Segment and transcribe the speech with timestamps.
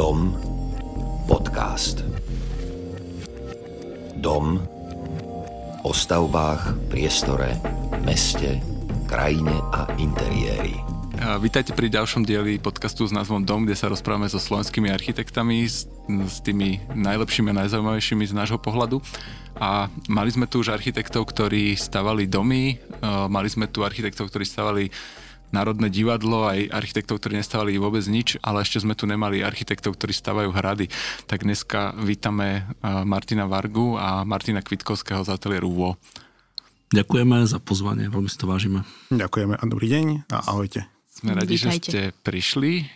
[0.00, 0.32] Dom
[1.28, 2.00] podcast.
[4.16, 4.56] Dom
[5.84, 7.60] o stavbách, priestore,
[8.00, 8.64] meste,
[9.04, 10.80] krajine a interiéri.
[11.44, 15.84] Vítajte pri ďalšom dieli podcastu s názvom Dom, kde sa rozprávame so slovenskými architektami, s,
[16.40, 19.04] tými najlepšími a najzaujímavejšími z nášho pohľadu.
[19.60, 22.80] A mali sme tu už architektov, ktorí stavali domy,
[23.28, 24.88] mali sme tu architektov, ktorí stavali
[25.50, 30.14] Národné divadlo, aj architektov, ktorí nestávali vôbec nič, ale ešte sme tu nemali architektov, ktorí
[30.14, 30.86] stavajú hrady.
[31.26, 35.90] Tak dneska vítame Martina Vargu a Martina Kvitkovského z ateliéru VO.
[36.94, 38.86] Ďakujeme za pozvanie, veľmi si to vážime.
[39.10, 40.86] Ďakujeme a dobrý deň a ahojte.
[41.10, 41.66] Sme radi, Vítajte.
[41.66, 42.86] že ste prišli.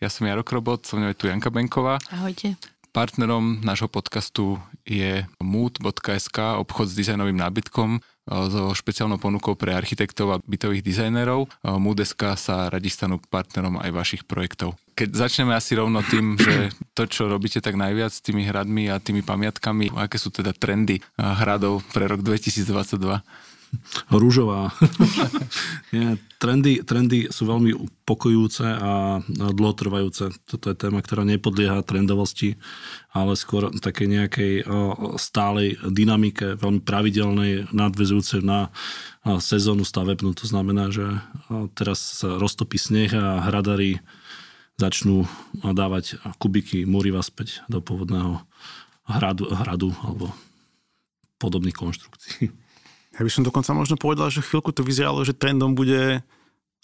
[0.00, 2.00] Ja som Jaro Krobot, so mnou je tu Janka Benková.
[2.08, 2.56] Ahojte.
[2.96, 4.56] Partnerom nášho podcastu
[4.88, 11.46] je mood.sk, obchod s dizajnovým nábytkom so špeciálnou ponukou pre architektov a bytových dizajnerov.
[11.62, 14.74] Mood.sk sa radi stanú partnerom aj vašich projektov.
[14.98, 18.98] Keď začneme asi rovno tým, že to, čo robíte tak najviac s tými hradmi a
[18.98, 23.22] tými pamiatkami, aké sú teda trendy hradov pre rok 2022?
[24.08, 24.70] Rúžová.
[25.94, 27.74] Nie, trendy, trendy sú veľmi
[28.06, 30.32] pokojúce a dlhotrvajúce.
[30.46, 32.56] Toto je téma, ktorá nepodlieha trendovosti,
[33.10, 34.64] ale skôr také nejakej
[35.18, 38.70] stálej dynamike, veľmi pravidelnej, nadvezujúcej na
[39.42, 40.34] sezónu stavebnú.
[40.38, 41.18] To znamená, že
[41.74, 43.98] teraz sa roztopí sneh a hradari
[44.76, 45.24] začnú
[45.56, 48.44] dávať kubiky múriva späť do pôvodného
[49.08, 50.30] hradu, hradu alebo
[51.40, 52.52] podobných konštrukcií.
[53.16, 56.20] Ja by som dokonca možno povedal, že chvíľku to vyzeralo, že trendom bude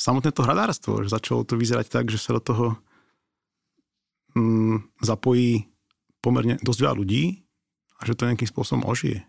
[0.00, 1.04] samotné to hradárstvo.
[1.04, 2.66] Že začalo to vyzerať tak, že sa do toho
[4.32, 5.68] mm, zapojí
[6.24, 7.44] pomerne dosť veľa ľudí
[8.00, 9.28] a že to nejakým spôsobom ožije.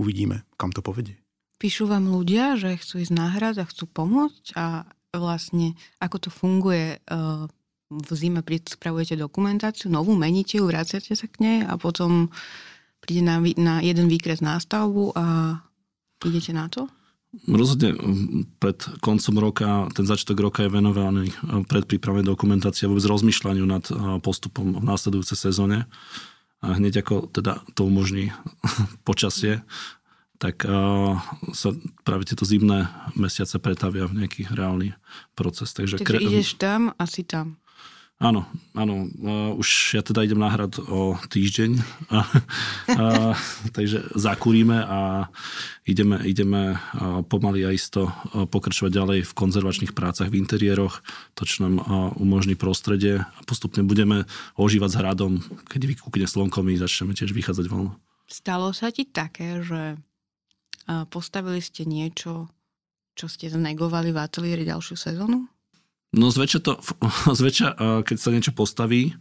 [0.00, 1.20] Uvidíme, kam to povedie.
[1.60, 6.30] Píšu vám ľudia, že chcú ísť na hrad a chcú pomôcť a vlastne ako to
[6.32, 7.44] funguje uh,
[7.92, 12.32] v zime spravujete dokumentáciu, novú meníte ju, vraciate sa k nej a potom
[13.04, 15.60] príde na, na jeden výkres nástavbu a
[16.28, 16.86] idete na to?
[17.48, 17.96] Rozhodne
[18.60, 21.32] pred koncom roka, ten začiatok roka je venovaný
[21.64, 23.88] pred prípravou dokumentácie a vôbec rozmýšľaniu nad
[24.20, 25.88] postupom v následujúcej sezóne.
[26.60, 28.36] A hneď ako teda to umožní
[29.08, 29.64] počasie,
[30.36, 30.66] tak
[31.54, 31.68] sa
[32.02, 34.92] práve tieto zimné mesiace pretavia v nejaký reálny
[35.32, 35.72] proces.
[35.72, 36.18] Takže, Takže kre...
[36.20, 37.61] ideš tam a si tam.
[38.22, 38.46] Áno,
[38.78, 39.10] áno.
[39.18, 43.34] Uh, už ja teda idem na hrad o týždeň, uh,
[43.74, 45.26] takže zakúrime a
[45.82, 46.78] ideme, ideme
[47.26, 51.02] pomaly a isto pokračovať ďalej v konzervačných prácach v interiéroch,
[51.34, 51.82] to, čo nám
[52.22, 55.32] umožní prostredie a postupne budeme ožívať s hradom,
[55.66, 57.98] keď vykúkne slnko, my začneme tiež vychádzať von.
[58.30, 59.98] Stalo sa ti také, že
[61.10, 62.46] postavili ste niečo,
[63.18, 65.50] čo ste znegovali v ateliéri ďalšiu sezónu?
[66.12, 66.72] No zväčša, to,
[67.40, 67.68] zväčša
[68.04, 69.16] keď sa niečo postaví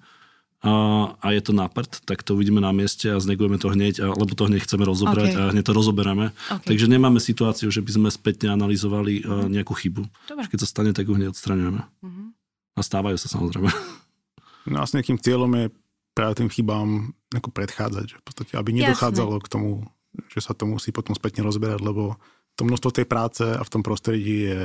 [0.62, 4.38] a je to na prd, tak to uvidíme na mieste a znegujeme to hneď, lebo
[4.38, 5.41] to hneď chceme rozobrať okay.
[5.41, 6.29] a hneď to rozoberáme.
[6.38, 6.68] Okay.
[6.69, 10.06] Takže nemáme situáciu, že by sme spätne analyzovali uh nejakú chybu.
[10.29, 10.46] Dobre.
[10.46, 11.81] Keď sa stane, tak ju hneď odstraňujeme.
[11.81, 12.29] Uh-huh.
[12.78, 13.69] A stávajú sa samozrejme.
[14.62, 15.73] No a s nejakým cieľom je
[16.13, 19.46] práve tým chybám ako predchádzať, že v podstate, aby nedochádzalo Jasne.
[19.50, 19.69] k tomu,
[20.29, 22.22] že sa to musí potom spätne rozberať, lebo
[22.53, 24.62] to množstvo tej práce a v tom prostredí je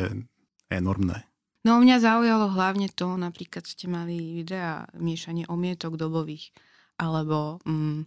[0.68, 1.24] enormné.
[1.66, 6.54] No mňa zaujalo hlavne to, napríklad ste mali videa miešanie omietok dobových,
[6.94, 8.06] alebo mm,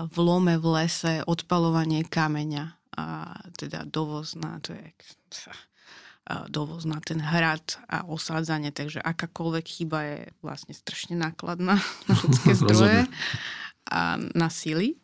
[0.00, 4.88] v lome v lese odpalovanie kameňa a teda dovoz na, to je,
[6.48, 11.76] dovoz na ten hrad a osádzanie, takže akákoľvek chyba je vlastne strašne nákladná
[12.08, 13.04] na ľudské zdroje
[13.92, 14.96] a na sily.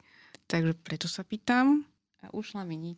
[0.48, 1.84] Takže preto sa pýtam,
[2.22, 2.96] a ušla mi niť.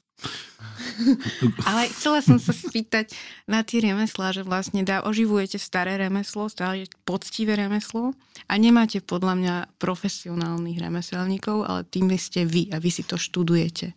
[1.68, 3.12] Ale chcela som sa spýtať
[3.48, 8.12] na tie remeslá, že vlastne dá, oživujete staré remeslo, stále poctivé remeslo
[8.48, 13.96] a nemáte podľa mňa profesionálnych remeselníkov, ale tým ste vy a vy si to študujete.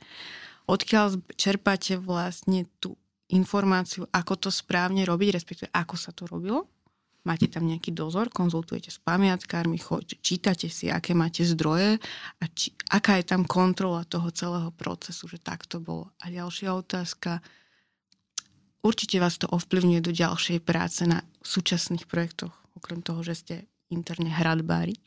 [0.68, 2.96] Odkiaľ čerpáte vlastne tú
[3.32, 6.68] informáciu, ako to správne robiť, respektíve ako sa to robilo?
[7.24, 9.80] Máte tam nejaký dozor, konzultujete s pamiatkármi,
[10.20, 11.98] čítate si, aké máte zdroje
[12.40, 16.12] a či, aká je tam kontrola toho celého procesu, že tak to bolo.
[16.20, 17.40] A ďalšia otázka,
[18.84, 23.56] určite vás to ovplyvňuje do ďalšej práce na súčasných projektoch, okrem toho, že ste
[23.88, 25.00] interne hradbári.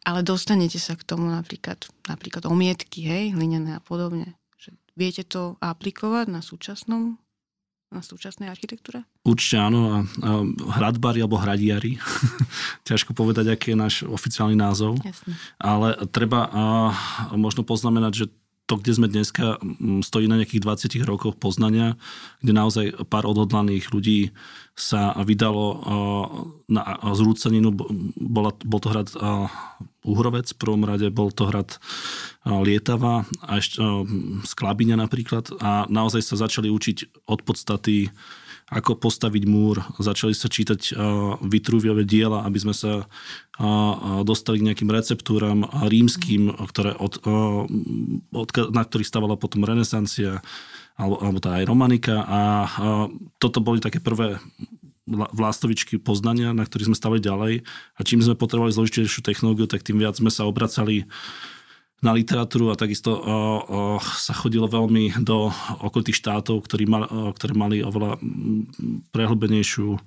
[0.00, 4.32] Ale dostanete sa k tomu napríklad, napríklad omietky, hej, hlinené a podobne.
[4.56, 7.20] Že viete to aplikovať na súčasnom
[7.90, 9.02] na súčasnej architektúre?
[9.26, 9.80] Určite áno.
[9.90, 10.30] A, a
[10.78, 11.98] hradbári alebo hradiari.
[12.88, 15.02] Ťažko povedať, aký je náš oficiálny názov.
[15.02, 15.34] Jasne.
[15.58, 16.62] Ale treba a,
[17.34, 18.26] možno poznamenať, že
[18.70, 19.58] to, kde sme dneska,
[20.06, 21.98] stojí na nejakých 20 rokoch poznania,
[22.38, 24.30] kde naozaj pár odhodlaných ľudí
[24.78, 25.82] sa vydalo
[26.70, 27.74] na zrúceninu.
[28.14, 29.10] Bola, bol to hrad
[30.06, 31.82] Uhrovec, v prvom rade bol to hrad
[32.46, 33.82] Lietava a ešte
[34.46, 38.08] Sklabiňa napríklad a naozaj sa začali učiť od podstaty
[38.70, 40.94] ako postaviť múr, začali sa čítať
[41.42, 43.10] Vitruviové diela, aby sme sa
[44.22, 47.18] dostali k nejakým receptúram rímským, ktoré od,
[48.30, 50.38] od, na ktorých stávala potom renesancia
[50.94, 52.22] alebo, alebo tá aj romanika.
[52.24, 52.40] A
[53.42, 54.38] toto boli také prvé
[55.10, 57.54] vlástovičky poznania, na ktorých sme stavili ďalej.
[57.98, 61.10] A čím sme potrebovali zložitejšiu technológiu, tak tým viac sme sa obracali
[62.00, 63.34] na literatúru a takisto o, o,
[64.00, 65.52] sa chodilo veľmi do
[65.84, 68.16] okolitých štátov, ktorí mal, o, ktoré mali oveľa
[69.12, 70.00] prehlbenejšiu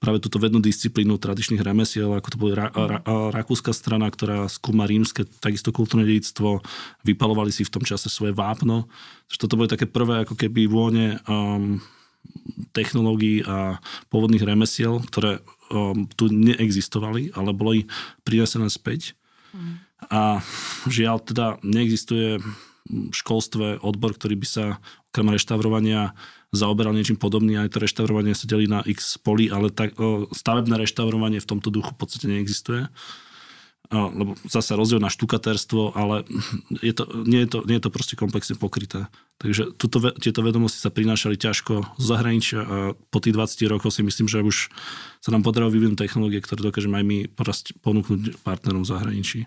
[0.00, 2.98] práve túto vednú disciplínu tradičných remesiel, ako to boli ra, ra,
[3.28, 6.64] rakúska strana, ktorá skúma rímske, takisto kultúrne dedictvo,
[7.04, 8.88] vypalovali si v tom čase svoje vápno.
[9.28, 11.76] Toto boli také prvé ako keby vône um,
[12.72, 13.76] technológií a
[14.08, 17.84] pôvodných remesiel, ktoré um, tu neexistovali, ale boli
[18.24, 19.12] prinesené späť.
[19.52, 19.84] Mm.
[20.10, 20.44] A
[20.88, 22.40] žiaľ teda neexistuje
[22.84, 24.64] v školstve odbor, ktorý by sa
[25.08, 26.12] okrem reštaurovania
[26.52, 27.64] zaoberal niečím podobným.
[27.64, 29.96] Aj to reštaurovanie sa delí na x polí, ale tak,
[30.30, 32.92] stavebné reštaurovanie v tomto duchu v podstate neexistuje
[33.92, 36.24] lebo zase rozdiel na štukatérstvo, ale
[36.80, 39.06] je to, nie, je to, nie je to proste komplexne pokryté.
[39.36, 42.76] Takže tuto, tieto vedomosti sa prinášali ťažko z zahraničia a
[43.12, 44.72] po tých 20 rokoch si myslím, že už
[45.20, 47.18] sa nám podarilo vyvinúť technológie, ktoré dokážeme aj my
[47.84, 49.40] ponúknuť partnerom v zahraničí.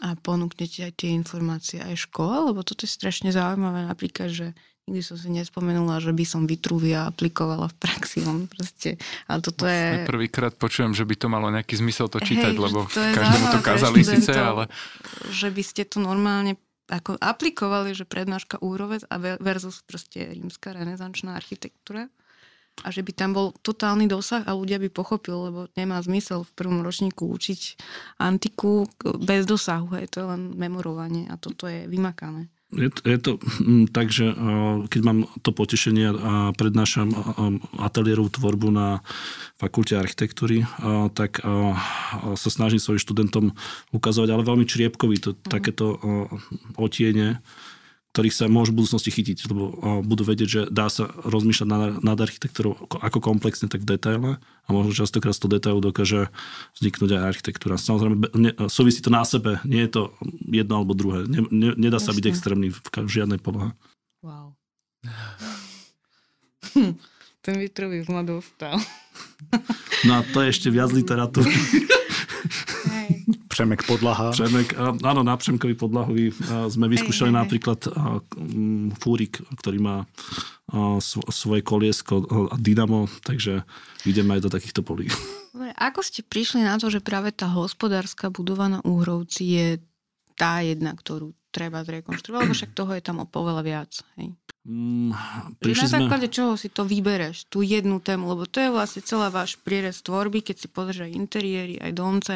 [0.00, 4.46] A ponúknete aj tie informácie aj škole, lebo toto je strašne zaujímavé napríklad, že
[4.88, 8.24] nikdy som si nespomenula, že by som Vitruvia aplikovala v praxi.
[8.24, 8.96] On proste,
[9.28, 10.08] ale toto je...
[10.08, 13.60] Prvýkrát počujem, že by to malo nejaký zmysel to čítať, Hej, lebo to každému to
[13.60, 14.66] kázali síce, ale...
[15.30, 16.56] Že by ste to normálne
[16.90, 22.10] ako aplikovali, že prednáška úrovec a versus proste rímska renesančná architektúra
[22.84, 26.54] a že by tam bol totálny dosah a ľudia by pochopil, lebo nemá zmysel v
[26.56, 27.60] prvom ročníku učiť
[28.20, 28.88] antiku
[29.20, 32.48] bez dosahu, hej, to je len memorovanie a toto je vymakané.
[32.70, 34.30] Je to, je to mm, tak, že
[34.86, 37.10] keď mám to potešenie a prednášam
[37.82, 39.02] ateliérovú tvorbu na
[39.58, 40.62] fakulte architektúry,
[41.18, 41.42] tak
[42.38, 43.58] sa snažím svojim študentom
[43.90, 45.50] ukazovať, ale veľmi čriepkový to, mm.
[45.50, 45.98] takéto
[46.78, 47.42] otiene
[48.10, 49.70] ktorých sa môžu v budúcnosti chytiť, lebo
[50.02, 54.30] budú vedieť, že dá sa rozmýšľať nad, nad architektúrou ako komplexne, tak v detaile
[54.66, 56.26] a možno častokrát z toho detailu dokáže
[56.74, 57.78] vzniknúť aj architektúra.
[57.78, 60.02] Samozrejme, ne, súvisí to na sebe, nie je to
[60.50, 61.30] jedno alebo druhé.
[61.30, 63.70] Ne, ne, nedá sa byť extrémny v žiadnej polohe.
[64.26, 64.58] Wow.
[67.46, 68.76] Ten Vitrový ma dostal.
[70.04, 71.48] no a to je ešte viac literatúry.
[73.60, 74.32] Přemek podlaha.
[74.32, 74.72] Přemek,
[75.04, 76.32] áno, na Přemkovi podlahovi
[76.72, 77.92] sme vyskúšali napríklad
[78.96, 80.08] fúrik, ktorý má
[81.28, 83.60] svoje koliesko a dynamo, takže
[84.08, 85.12] ideme aj do takýchto polí.
[85.76, 89.66] Ako ste prišli na to, že práve tá hospodárska budova na Úhrovci je
[90.40, 93.92] tá jedna, ktorú treba zrekonštruovať, lebo však toho je tam o poveľa viac.
[94.16, 94.32] Hej.
[94.60, 95.16] Mm,
[95.56, 96.36] na základe sme...
[96.36, 100.44] čoho si to vybereš, tú jednu tému, lebo to je vlastne celá váš prierez tvorby,
[100.44, 102.34] keď si pozrieš aj interiéry, aj domce,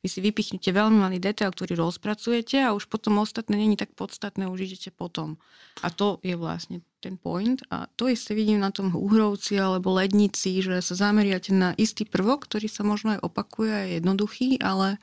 [0.00, 4.48] vy si vypichnete veľmi malý detail, ktorý rozpracujete a už potom ostatné není tak podstatné,
[4.48, 5.36] už idete potom.
[5.84, 10.64] A to je vlastne ten point a to isté vidím na tom uhrovci alebo lednici,
[10.64, 14.96] že sa zameriate na istý prvok, ktorý sa možno aj opakuje a je jednoduchý, ale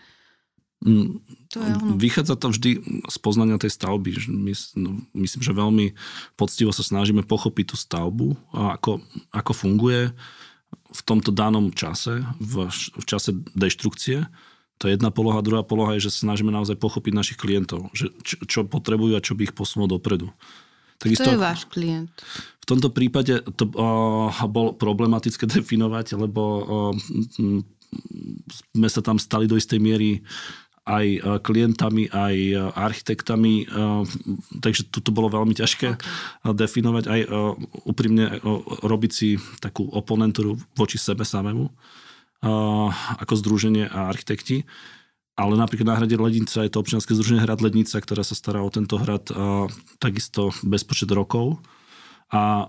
[0.83, 1.95] to je ono.
[1.95, 2.71] Vychádza to vždy
[3.07, 4.19] z poznania tej stavby.
[4.27, 5.85] My, no, myslím, že veľmi
[6.35, 8.99] poctivo sa snažíme pochopiť tú stavbu a ako,
[9.31, 10.11] ako funguje
[10.93, 14.27] v tomto danom čase, v, v čase deštrukcie.
[14.81, 15.45] To je jedna poloha.
[15.45, 19.33] Druhá poloha je, že snažíme naozaj pochopiť našich klientov, že čo, čo potrebujú a čo
[19.33, 20.29] by ich posunulo dopredu.
[20.99, 22.11] Takisto, to je váš klient.
[22.63, 26.93] V tomto prípade to uh, bol problematické definovať, lebo uh,
[28.73, 30.25] sme sa tam stali do istej miery
[30.83, 33.65] aj e, klientami, aj e, architektami, e,
[34.59, 36.51] takže tu bolo veľmi ťažké okay.
[36.51, 37.21] definovať, aj
[37.87, 38.39] úprimne
[38.83, 41.71] robiť si takú oponentúru voči sebe samému
[43.23, 44.67] ako združenie a architekti.
[45.39, 48.67] Ale napríklad na hrade Lednica je to občianske združenie Hrad Lednica, ktoré sa stará o
[48.67, 49.31] tento hrad
[49.97, 51.63] takisto bezpočet rokov.
[52.35, 52.67] A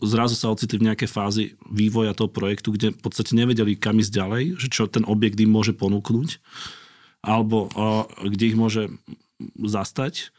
[0.00, 4.12] zrazu sa ocitli v nejakej fázi vývoja toho projektu, kde v podstate nevedeli, kam ísť
[4.12, 6.40] ďalej, že čo ten objekt im môže ponúknuť,
[7.24, 8.92] alebo uh, kde ich môže
[9.56, 10.32] zastať.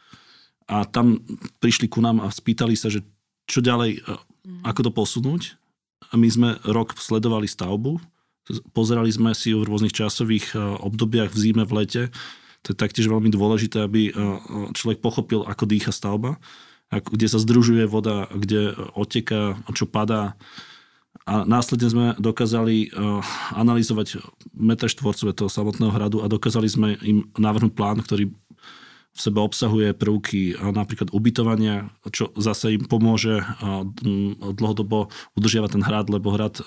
[0.66, 1.22] A tam
[1.62, 3.06] prišli ku nám a spýtali sa, že
[3.46, 4.18] čo ďalej, uh,
[4.66, 5.42] ako to posunúť.
[6.10, 7.98] A my sme rok sledovali stavbu,
[8.70, 12.02] pozerali sme si ju v rôznych časových uh, obdobiach v zime, v lete,
[12.66, 14.10] To je taktiež veľmi dôležité, aby
[14.74, 16.34] človek pochopil, ako dýcha stavba,
[16.90, 20.38] kde sa združuje voda, kde oteká, čo padá.
[21.26, 22.94] A následne sme dokázali
[23.56, 24.22] analyzovať
[24.54, 28.30] metre štvorcové toho samotného hradu a dokázali sme im navrhnúť plán, ktorý
[29.16, 33.40] v sebe obsahuje prvky napríklad ubytovania, čo zase im pomôže
[34.54, 35.08] dlhodobo
[35.40, 36.60] udržiavať ten hrad, lebo hrad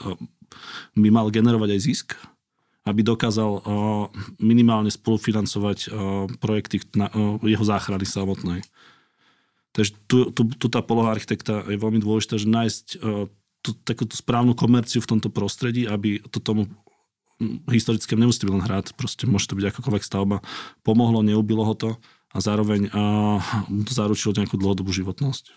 [0.98, 2.08] by mal generovať aj zisk,
[2.90, 3.62] aby dokázal
[4.42, 5.94] minimálne spolufinancovať
[6.42, 6.82] projekty
[7.46, 8.66] jeho záchrany samotnej.
[9.79, 12.86] Takže tu, tu, tu tá poloha architekta je veľmi dôležitá, že nájsť
[13.63, 16.67] tú, takúto správnu komerciu v tomto prostredí, aby to tomu
[17.71, 20.43] historicky nemusí byť len hrad, proste môže to byť akokoľvek stavba,
[20.83, 21.95] pomohlo, neubilo ho to
[22.36, 22.91] a zároveň
[23.88, 25.55] to zaručilo nejakú dlhodobú životnosť.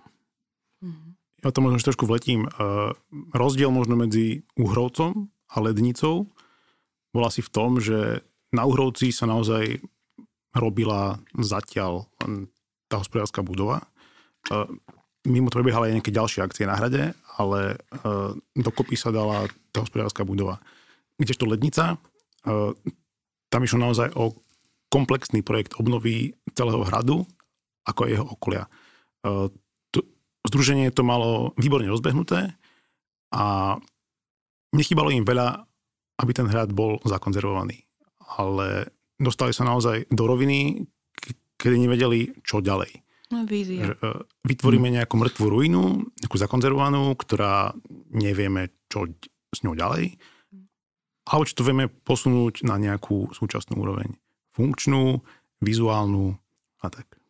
[1.43, 2.47] Ja to možno trošku vletím.
[3.35, 6.31] Rozdiel možno medzi Uhrovcom a Lednicou
[7.11, 8.23] bol asi v tom, že
[8.55, 9.83] na Uhrovci sa naozaj
[10.55, 12.07] robila zatiaľ
[12.87, 13.91] tá hospodárska budova.
[15.23, 17.79] Mimo to prebiehali aj nejaké ďalšie akcie na hrade, ale
[18.59, 20.59] dokopy sa dala tá hospodárska budova.
[21.15, 21.95] Kdežto Lednica,
[23.53, 24.35] tam išlo naozaj o
[24.91, 27.23] komplexný projekt obnovy celého hradu,
[27.87, 28.65] ako aj jeho okolia.
[30.43, 32.59] Združenie to malo výborne rozbehnuté
[33.31, 33.79] a
[34.75, 35.63] nechybalo im veľa,
[36.19, 37.87] aby ten hrad bol zakonzervovaný.
[38.37, 38.91] Ale
[39.23, 40.83] dostali sa naozaj do roviny,
[41.63, 42.91] kedy nevedeli, čo ďalej.
[43.33, 43.97] No, vízia.
[43.97, 44.09] E,
[44.45, 47.73] vytvoríme nejakú mŕtvú ruinu, nejakú zakonzervovanú, ktorá
[48.13, 49.09] nevieme, čo
[49.53, 50.21] s ňou ďalej,
[51.25, 54.13] alebo či to vieme posunúť na nejakú súčasnú úroveň
[54.53, 55.25] funkčnú,
[55.65, 56.37] vizuálnu
[56.85, 57.22] a tak.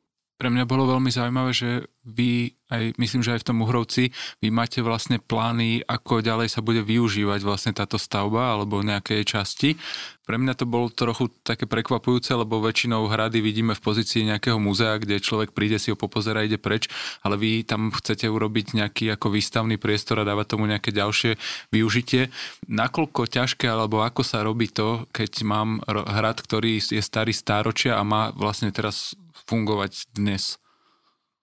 [0.42, 4.11] Pre mňa bolo veľmi zaujímavé, že vy, aj, myslím, že aj v tom Uhrovci,
[4.42, 9.78] vy máte vlastne plány, ako ďalej sa bude využívať vlastne táto stavba alebo nejaké časti.
[10.26, 14.99] Pre mňa to bolo trochu také prekvapujúce, lebo väčšinou hrady vidíme v pozícii nejakého múzea,
[14.99, 16.90] kde človek príde si ho popozera a ide preč,
[17.22, 21.38] ale vy tam chcete urobiť nejaký ako výstavný priestor a dávať tomu nejaké ďalšie
[21.70, 22.34] využitie.
[22.66, 28.02] Nakoľko ťažké alebo ako sa robí to, keď mám hrad, ktorý je starý stáročia a
[28.02, 29.14] má vlastne teraz
[29.52, 30.56] fungovať dnes?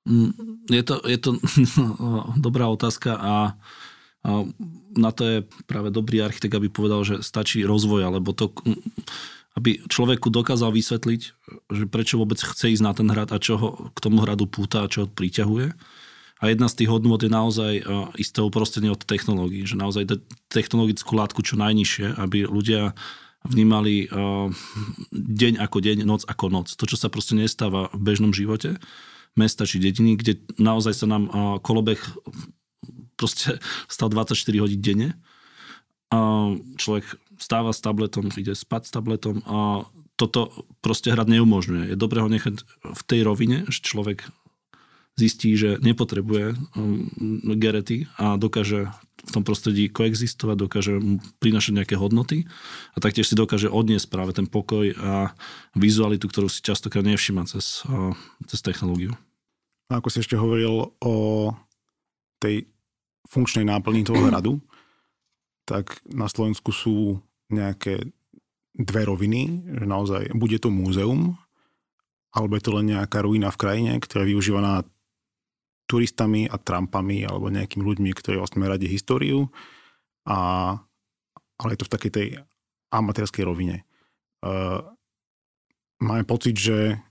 [0.09, 0.33] Mm,
[0.73, 1.31] je to, je to
[2.45, 3.35] dobrá otázka a,
[4.25, 4.29] a
[4.97, 5.37] na to je
[5.69, 8.49] práve dobrý architekt, aby povedal, že stačí rozvoj, alebo to,
[9.53, 11.21] aby človeku dokázal vysvetliť,
[11.69, 14.81] že prečo vôbec chce ísť na ten hrad a čo ho k tomu hradu púta
[14.81, 15.77] a čo ho priťahuje.
[16.39, 17.83] A jedna z tých hodnôt je naozaj
[18.15, 22.95] isté uprostenie od technológií, že naozaj technologickú látku čo najnižšie, aby ľudia
[23.45, 24.51] vnímali uh,
[25.13, 26.67] deň ako deň, noc ako noc.
[26.75, 28.79] To, čo sa proste nestáva v bežnom živote
[29.37, 32.01] mesta či dediny, kde naozaj sa nám uh, kolobeh
[33.19, 33.59] proste
[33.91, 35.09] stal 24 hodín denne.
[36.81, 37.05] Človek
[37.37, 39.85] stáva s tabletom, ide spať s tabletom a
[40.17, 41.93] toto proste hrať neumožňuje.
[41.93, 44.25] Je dobré ho nechať v tej rovine, že človek
[45.15, 47.07] zistí, že nepotrebuje um,
[47.59, 50.93] gerety a dokáže v tom prostredí koexistovať, dokáže
[51.43, 52.47] prinašať nejaké hodnoty
[52.95, 55.35] a taktiež si dokáže odniesť práve ten pokoj a
[55.75, 57.83] vizualitu, ktorú si častokrát nevšíma cez,
[58.47, 59.13] cez technológiu.
[59.89, 61.15] A ako si ešte hovoril o
[62.39, 62.69] tej
[63.27, 64.63] funkčnej náplni toho hradu,
[65.67, 67.21] tak na Slovensku sú
[67.53, 68.09] nejaké
[68.73, 71.37] dve roviny, že naozaj bude to múzeum,
[72.33, 74.85] alebo je to len nejaká ruina v krajine, ktorá je využívaná
[75.89, 79.49] turistami a trampami alebo nejakými ľuďmi, ktorí vlastne radi históriu,
[80.29, 80.77] a,
[81.57, 82.27] ale je to v takej tej
[82.93, 83.81] amatérskej rovine.
[84.45, 84.85] Uh,
[85.97, 87.01] máme pocit, že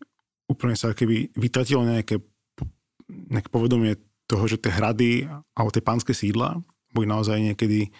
[0.47, 2.23] úplne sa keby vytratilo nejaké,
[3.11, 3.99] nejaké povedomie
[4.31, 5.27] toho, že tie hrady
[5.59, 6.63] alebo tie pánske sídla
[6.95, 7.93] boli naozaj niekedy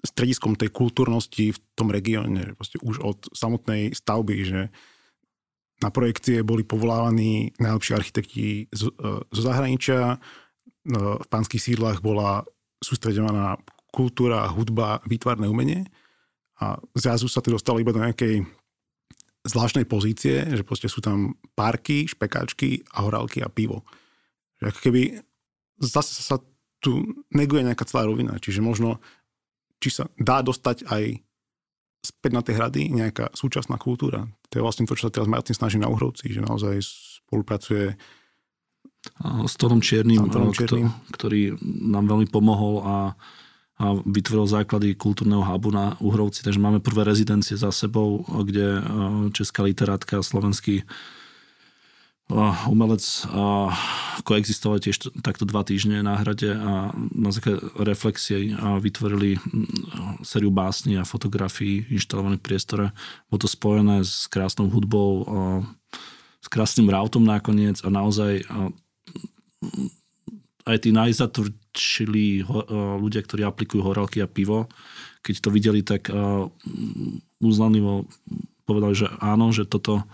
[0.00, 2.54] strediskom tej kultúrnosti v tom regióne.
[2.54, 4.60] Proste už od samotnej stavby, že
[5.80, 10.16] na projekcie boli povolávaní najlepší architekti zo, e, zo zahraničia.
[10.16, 10.18] E,
[10.96, 12.44] v pánskych sídlach bola
[12.80, 13.56] sústreďovaná
[13.92, 15.88] kultúra, hudba, výtvarné umenie.
[16.60, 18.44] A zrazu sa to dostalo iba do nejakej
[19.48, 23.88] zvláštnej pozície, že proste sú tam parky, špekáčky a horálky a pivo.
[24.60, 25.16] Ako keby
[25.80, 26.36] zase sa
[26.80, 28.36] tu neguje nejaká celá rovina.
[28.36, 29.00] Čiže možno,
[29.80, 31.24] či sa dá dostať aj
[32.00, 34.24] späť na tie hrady nejaká súčasná kultúra.
[34.50, 36.80] To je vlastne to, čo sa teraz Martin snaží na Uhrovci, že naozaj
[37.28, 37.94] spolupracuje
[39.48, 40.92] s Tonom Čiernym, Čiernym.
[41.12, 42.96] ktorý nám veľmi pomohol a,
[43.80, 46.44] a vytvoril základy kultúrneho hubu na Uhrovci.
[46.44, 48.80] Takže máme prvé rezidencie za sebou, kde
[49.32, 50.84] česká literátka, slovenský
[52.70, 53.02] umelec
[54.22, 59.42] koexistoval tiež takto dva týždne na hrade a na základe reflexie vytvorili
[60.22, 62.94] sériu básni a fotografií inštalovaných priestore.
[63.26, 65.26] Bolo to spojené s krásnou hudbou,
[66.38, 68.46] s krásnym rautom nakoniec a naozaj
[70.70, 72.46] aj tí najzatvčili
[73.02, 74.70] ľudia, ktorí aplikujú horálky a pivo,
[75.26, 76.06] keď to videli, tak
[77.42, 78.06] uznanivo
[78.68, 80.06] povedali, že áno, že toto,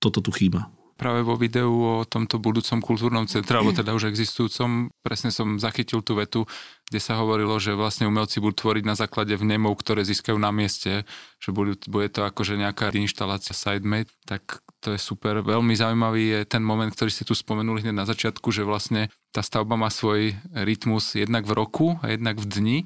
[0.00, 4.90] toto tu chýba práve vo videu o tomto budúcom kultúrnom centre, alebo teda už existujúcom,
[5.00, 6.42] presne som zachytil tú vetu,
[6.90, 11.06] kde sa hovorilo, že vlastne umelci budú tvoriť na základe vnemov, ktoré získajú na mieste,
[11.38, 15.38] že budú, bude to akože nejaká inštalácia sidemade, tak to je super.
[15.38, 19.44] Veľmi zaujímavý je ten moment, ktorý ste tu spomenuli hneď na začiatku, že vlastne tá
[19.44, 22.78] stavba má svoj rytmus jednak v roku a jednak v dni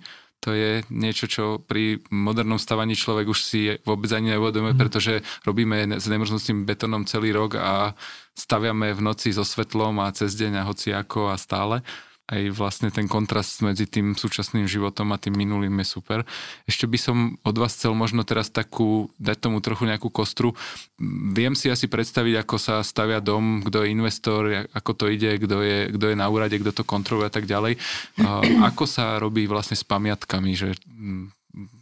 [0.43, 4.81] to je niečo, čo pri modernom stavaní človek už si vôbec ani neuvedomuje, mm.
[4.83, 7.95] pretože robíme s nemrznutým betónom celý rok a
[8.35, 11.87] staviame v noci so svetlom a cez deň a hoci ako a stále
[12.33, 16.25] aj vlastne ten kontrast medzi tým súčasným životom a tým minulým je super.
[16.65, 20.57] Ešte by som od vás chcel možno teraz takú, dať tomu trochu nejakú kostru.
[21.37, 25.61] Viem si asi predstaviť, ako sa stavia dom, kto je investor, ako to ide, kto
[25.61, 27.77] je, kto je na úrade, kto to kontroluje a tak ďalej.
[28.65, 30.73] Ako sa robí vlastne s pamiatkami, že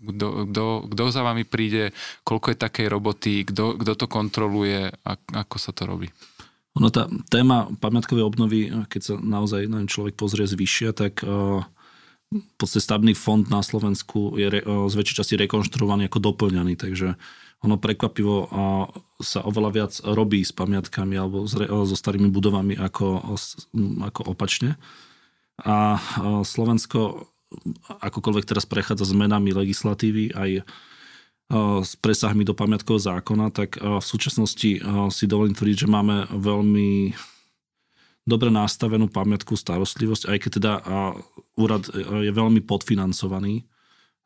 [0.02, 0.50] kto,
[0.90, 1.94] kto, za vami príde,
[2.26, 5.10] koľko je takej roboty, kto to kontroluje a
[5.46, 6.10] ako sa to robí?
[6.78, 11.66] Ono tá téma pamiatkovej obnovy, keď sa naozaj na človek pozrie zvyššia, tak uh,
[12.30, 16.78] v podstate stavný fond na Slovensku je re, uh, z väčšej časti rekonštruovaný ako doplňaný,
[16.78, 17.18] takže
[17.60, 18.48] ono prekvapivo uh,
[19.18, 23.36] sa oveľa viac robí s pamiatkami alebo so starými budovami ako,
[24.06, 24.78] ako opačne.
[25.60, 26.00] A
[26.40, 27.28] Slovensko
[28.00, 30.50] akokoľvek teraz prechádza zmenami legislatívy aj
[31.82, 34.78] s presahmi do pamiatkového zákona, tak v súčasnosti
[35.10, 37.10] si dovolím tvrdiť, že máme veľmi
[38.22, 40.72] dobre nastavenú pamiatku starostlivosť, aj keď teda
[41.58, 41.90] úrad
[42.22, 43.66] je veľmi podfinancovaný,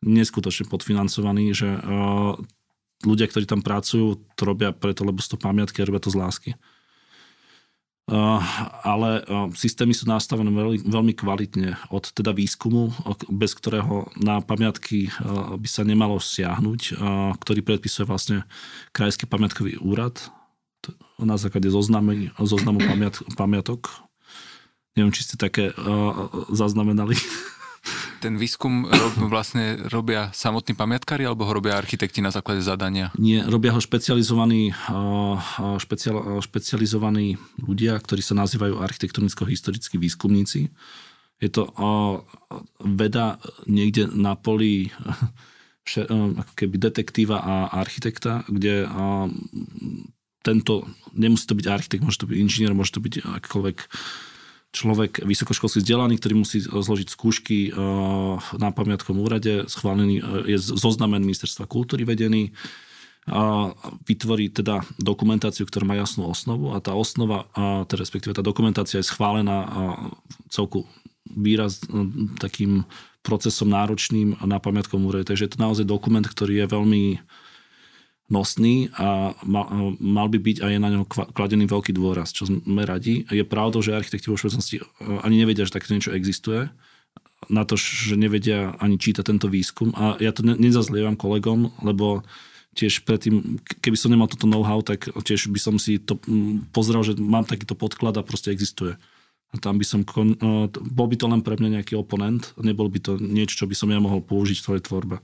[0.04, 1.72] neskutočne podfinancovaný, že
[3.08, 6.20] ľudia, ktorí tam pracujú, to robia preto, lebo sú to pamiatky a robia to z
[6.20, 6.50] lásky.
[8.04, 8.40] Eh,
[8.84, 12.92] ale eh, systémy sú nastavené veľmi, veľmi kvalitne od teda výskumu,
[13.32, 15.12] bez ktorého na pamiatky eh,
[15.56, 17.00] by sa nemalo siahnuť,
[17.40, 18.44] ktorý predpisuje vlastne
[18.92, 20.20] Krajský pamiatkový úrad
[21.16, 22.28] na základe zoznamu,
[22.84, 23.88] pamiat, pamiatok.
[25.00, 25.72] Neviem, či ste také
[26.52, 27.16] zaznamenali
[28.24, 33.12] ten výskum rob, vlastne robia samotní pamiatkári alebo ho robia architekti na základe zadania?
[33.20, 34.72] Nie, robia ho špecializovaní,
[35.76, 40.72] špeciál, špecializovaní ľudia, ktorí sa nazývajú architektonicko-historickí výskumníci.
[41.42, 41.68] Je to
[42.80, 43.36] veda
[43.68, 44.88] niekde na poli
[46.40, 48.88] ako keby detektíva a architekta, kde
[50.44, 53.78] tento, nemusí to byť architekt, môže to byť inžinier, môže to byť akýkoľvek
[54.74, 57.74] človek vysokoškolský vzdelaný, ktorý musí zložiť skúšky eh,
[58.58, 62.50] na pamiatkom úrade, schválený, eh, je zoznamen ministerstva kultúry vedený,
[63.24, 63.72] a
[64.04, 69.00] vytvorí teda dokumentáciu, ktorá má jasnú osnovu a tá osnova, a teda respektíve tá dokumentácia
[69.00, 69.64] je schválená
[70.52, 70.84] celku
[71.24, 72.04] výraz eh,
[72.36, 72.84] takým
[73.24, 75.32] procesom náročným na pamiatkom úrade.
[75.32, 77.04] Takže je to naozaj dokument, ktorý je veľmi
[78.32, 83.28] nosný a mal, mal by byť aj na ňo kladený veľký dôraz, čo sme radi.
[83.28, 84.84] Je pravdou, že architekti vo všeobecnosti e,
[85.20, 86.72] ani nevedia, že takéto niečo existuje
[87.52, 89.92] na to, že nevedia ani čítať tento výskum.
[89.92, 92.24] A ja to ne, nezazlievam kolegom, lebo
[92.74, 96.18] tiež predtým, keby som nemal toto know-how, tak tiež by som si to
[96.74, 98.98] pozrel, že mám takýto podklad a proste existuje.
[99.54, 102.90] A tam by som, kon, e, bol by to len pre mňa nejaký oponent, nebol
[102.90, 105.16] by to niečo, čo by som ja mohol použiť v tvojej tvorbe.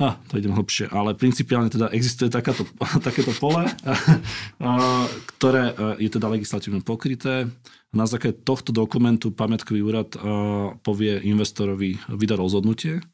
[0.00, 2.64] Ah, to idem hlbšie, ale principiálne teda existuje takáto,
[3.06, 3.68] takéto pole,
[5.36, 7.52] ktoré je teda legislatívne pokryté.
[7.92, 10.14] Na základe tohto dokumentu pamiatkový úrad
[10.80, 13.04] povie investorovi, vydá rozhodnutie,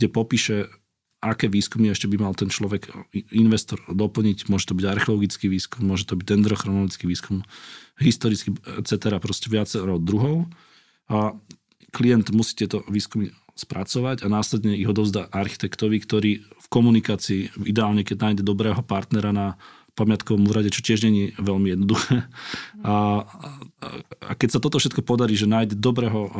[0.00, 0.56] kde popíše,
[1.20, 2.88] aké výskumy ešte by mal ten človek,
[3.36, 4.48] investor doplniť.
[4.48, 7.44] Môže to byť archeologický výskum, môže to byť dendrochronologický výskum,
[8.00, 9.20] historický, etc.
[9.20, 10.48] Proste viacero druhov.
[11.12, 11.36] A
[11.92, 18.16] klient musí tieto výskumy spracovať a následne ich odovzdá architektovi, ktorý v komunikácii, ideálne keď
[18.32, 19.60] nájde dobrého partnera na
[19.98, 22.24] pamiatkovom úrade, čo tiež není veľmi jednoduché.
[22.80, 23.28] A,
[24.24, 26.32] a keď sa toto všetko podarí, že nájde dobrého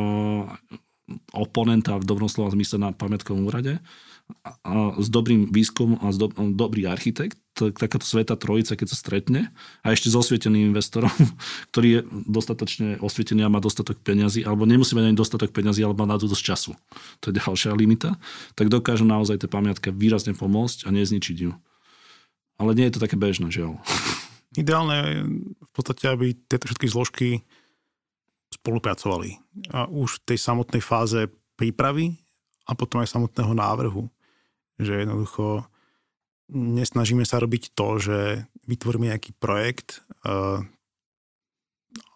[1.35, 3.83] oponenta v dobrom slova zmysle na pamiatkovom úrade,
[4.45, 9.53] a s dobrým výskumom a s do, dobrý architekt, takáto sveta trojica, keď sa stretne
[9.85, 11.13] a ešte s osvieteným investorom,
[11.75, 16.07] ktorý je dostatočne osvietený a má dostatok peňazí, alebo nemusí mať ani dostatok peňazí, alebo
[16.07, 16.73] má na to dosť času.
[17.21, 18.17] To je ďalšia limita.
[18.57, 21.53] Tak dokážu naozaj tie pamiatke výrazne pomôcť a nezničiť ju.
[22.61, 23.81] Ale nie je to také bežné, žiaľ.
[24.63, 24.99] Ideálne
[25.57, 27.29] v podstate, aby tieto všetky zložky
[28.51, 29.39] spolupracovali.
[29.71, 32.19] A už v tej samotnej fáze prípravy
[32.67, 34.11] a potom aj samotného návrhu.
[34.81, 35.69] Že jednoducho
[36.51, 38.19] nesnažíme sa robiť to, že
[38.67, 40.65] vytvoríme nejaký projekt uh,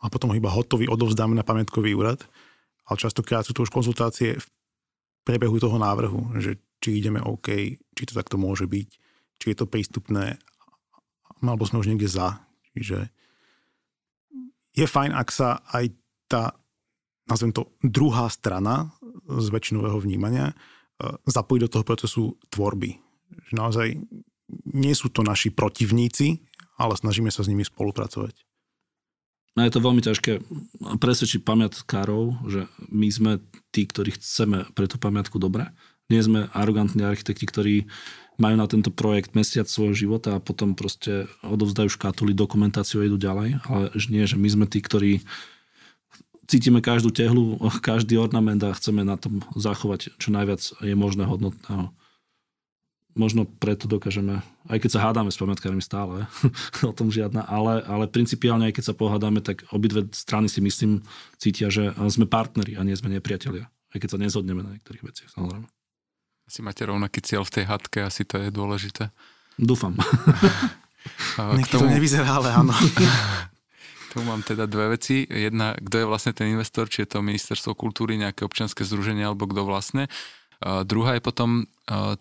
[0.03, 2.23] a potom ho iba hotový odovzdáme na pamiatkový úrad,
[2.87, 4.47] ale častokrát sú to už konzultácie v
[5.25, 7.49] priebehu toho návrhu, že či ideme OK,
[7.81, 8.89] či to takto môže byť,
[9.41, 10.37] či je to prístupné,
[11.41, 12.45] alebo sme už niekde za.
[12.77, 13.09] Čiže
[14.75, 15.95] je fajn, ak sa aj
[16.29, 16.53] tá,
[17.25, 18.93] nazvem to, druhá strana
[19.25, 20.53] z väčšinového vnímania
[21.01, 22.99] e, zapojí do toho procesu tvorby.
[23.51, 23.89] Že naozaj
[24.71, 26.45] nie sú to naši protivníci,
[26.79, 28.35] ale snažíme sa s nimi spolupracovať.
[29.55, 30.43] No je to veľmi ťažké
[30.99, 33.33] presvedčiť pamiatkárov, že my sme
[33.71, 35.71] tí, ktorí chceme pre tú pamiatku dobre.
[36.11, 37.75] Nie sme arogantní architekti, ktorí
[38.35, 43.15] majú na tento projekt mesiac svojho života a potom proste odovzdajú škatuly, dokumentáciu a idú
[43.15, 43.63] ďalej.
[43.71, 45.23] Ale nie, že my sme tí, ktorí
[46.47, 51.93] cítime každú tehlu, každý ornament a chceme na tom zachovať čo najviac je možné hodnotného.
[53.15, 56.27] Možno preto dokážeme, aj keď sa hádame s pamiatkármi stále,
[56.83, 61.07] o tom žiadna, ale, ale principiálne, aj keď sa pohádame, tak obidve strany si myslím
[61.39, 63.71] cítia, že sme partneri a nie sme nepriatelia.
[63.95, 65.71] Aj keď sa nezhodneme na niektorých veciach, samozrejme.
[66.45, 69.15] Asi máte rovnaký cieľ v tej hadke, asi to je dôležité.
[69.55, 69.95] Dúfam.
[71.59, 71.87] Niekto tomu...
[71.87, 72.75] to nevyzerá, ale áno.
[74.15, 75.27] Tu mám teda dve veci.
[75.27, 79.51] Jedna, kto je vlastne ten investor, či je to ministerstvo kultúry, nejaké občianske združenie alebo
[79.51, 80.07] kto vlastne.
[80.63, 81.67] A druhá je potom,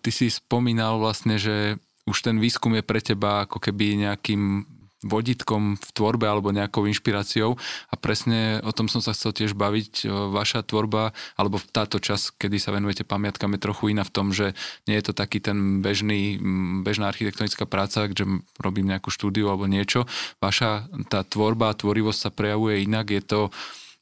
[0.02, 1.78] ty si spomínal vlastne, že
[2.10, 4.66] už ten výskum je pre teba ako keby nejakým
[5.04, 7.60] vodítkom v tvorbe alebo nejakou inšpiráciou
[7.92, 10.08] a presne o tom som sa chcel tiež baviť.
[10.08, 14.56] Vaša tvorba alebo táto čas, kedy sa venujete pamiatkam je trochu iná v tom, že
[14.88, 16.40] nie je to taký ten bežný,
[16.80, 20.08] bežná architektonická práca, kde robím nejakú štúdiu alebo niečo.
[20.40, 23.12] Vaša tá tvorba tvorivosť sa prejavuje inak.
[23.12, 23.40] Je to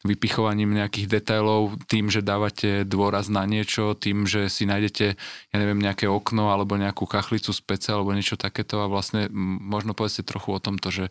[0.02, 5.06] vypichovaním nejakých detailov, tým, že dávate dôraz na niečo, tým, že si nájdete,
[5.54, 9.30] ja neviem, nejaké okno alebo nejakú kachlicu z pece alebo niečo takéto a vlastne
[9.62, 11.04] možno povedzte trochu o tomto, že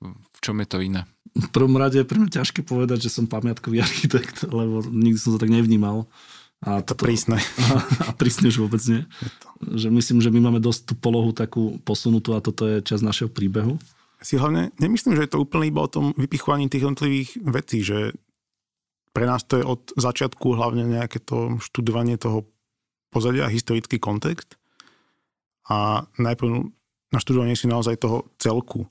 [0.00, 1.04] v čom je to iné?
[1.36, 5.36] V prvom rade je pre mňa ťažké povedať, že som pamiatkový architekt, lebo nikdy som
[5.36, 6.08] to tak nevnímal.
[6.58, 7.38] A to, to prísne.
[7.70, 9.06] A, a prísne už vôbec nie.
[9.62, 13.30] Že myslím, že my máme dosť tú polohu takú posunutú a toto je čas našeho
[13.30, 13.78] príbehu.
[14.18, 18.10] Si hlavne nemyslím, že je to úplne iba o tom vypichovaní tých jednotlivých vecí, že
[19.18, 22.46] pre nás to je od začiatku hlavne nejaké to študovanie toho
[23.10, 24.54] pozadia, historický kontext
[25.66, 26.70] a najprv
[27.10, 28.86] na študovanie si naozaj toho celku.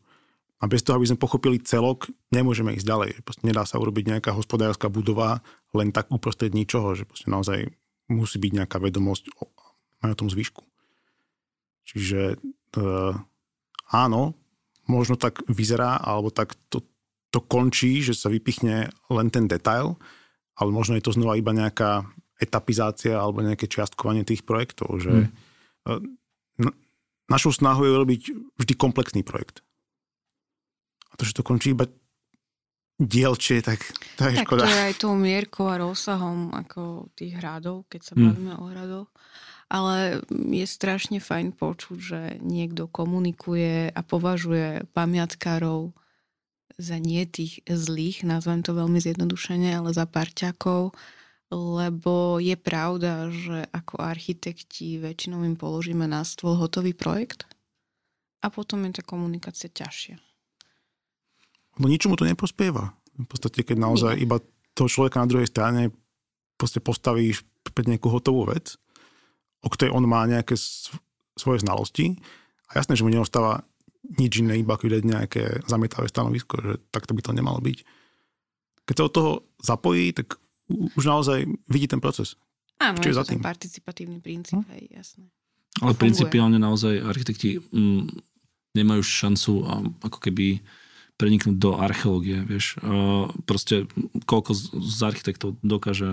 [0.60, 3.10] A bez toho, aby sme pochopili celok, nemôžeme ísť ďalej.
[3.24, 5.40] Proste nedá sa urobiť nejaká hospodárska budova
[5.72, 7.72] len tak uprostred ničoho, že proste naozaj
[8.12, 9.48] musí byť nejaká vedomosť o,
[10.02, 10.66] o tom zvyšku.
[11.88, 12.84] Čiže e,
[13.96, 14.22] áno,
[14.90, 16.84] možno tak vyzerá, alebo tak to,
[17.32, 20.00] to končí, že sa vypichne len ten detail,
[20.58, 25.30] ale možno je to znova iba nejaká etapizácia alebo nejaké čiastkovanie tých projektov, že
[25.86, 26.72] hmm.
[27.30, 28.22] našou snahou je robiť
[28.62, 29.66] vždy komplexný projekt.
[31.12, 31.90] A to, že to končí iba
[32.98, 33.82] dielčie, tak
[34.18, 34.66] to je tak škoda.
[34.66, 38.24] to je aj tou mierkou a rozsahom ako tých hradov, keď sa hmm.
[38.26, 39.10] bavíme o hradoch.
[39.68, 45.92] Ale je strašne fajn počuť, že niekto komunikuje a považuje pamiatkárov
[46.78, 50.94] za nie tých zlých, nazvem to veľmi zjednodušene, ale za parťakov,
[51.50, 57.50] lebo je pravda, že ako architekti väčšinou im položíme na stôl hotový projekt
[58.46, 60.22] a potom je tá komunikácia ťažšia.
[61.82, 62.94] No ničomu to neprospieva.
[63.18, 64.30] V podstate, keď naozaj Nie.
[64.30, 64.38] iba
[64.78, 65.90] toho človeka na druhej strane
[66.58, 67.42] postavíš
[67.74, 68.78] pred nejakú hotovú vec,
[69.66, 70.54] o ktorej on má nejaké
[71.38, 72.18] svoje znalosti
[72.70, 73.66] a jasné, že mu neostáva
[74.16, 77.78] nič iné, iba ako nejaké zamietavé stanovisko, že takto by to nemalo byť.
[78.88, 80.40] Keď sa od toho zapojí, tak
[80.72, 82.40] už naozaj vidí ten proces.
[82.80, 84.70] Áno, je to ten participatívny princíp, hm?
[84.78, 85.26] hej, jasné.
[85.82, 86.04] Ale Funguje.
[86.10, 88.06] principiálne naozaj architekti mm,
[88.78, 89.52] nemajú šancu
[90.02, 90.62] ako keby
[91.18, 92.78] preniknúť do archeológie, vieš.
[93.50, 93.90] Proste
[94.30, 96.06] koľko z architektov dokáže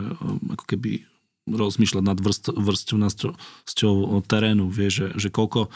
[0.49, 1.05] ako keby
[1.45, 5.69] rozmýšľať nad vrst, vrstvou terénu, vieš, že, že koľko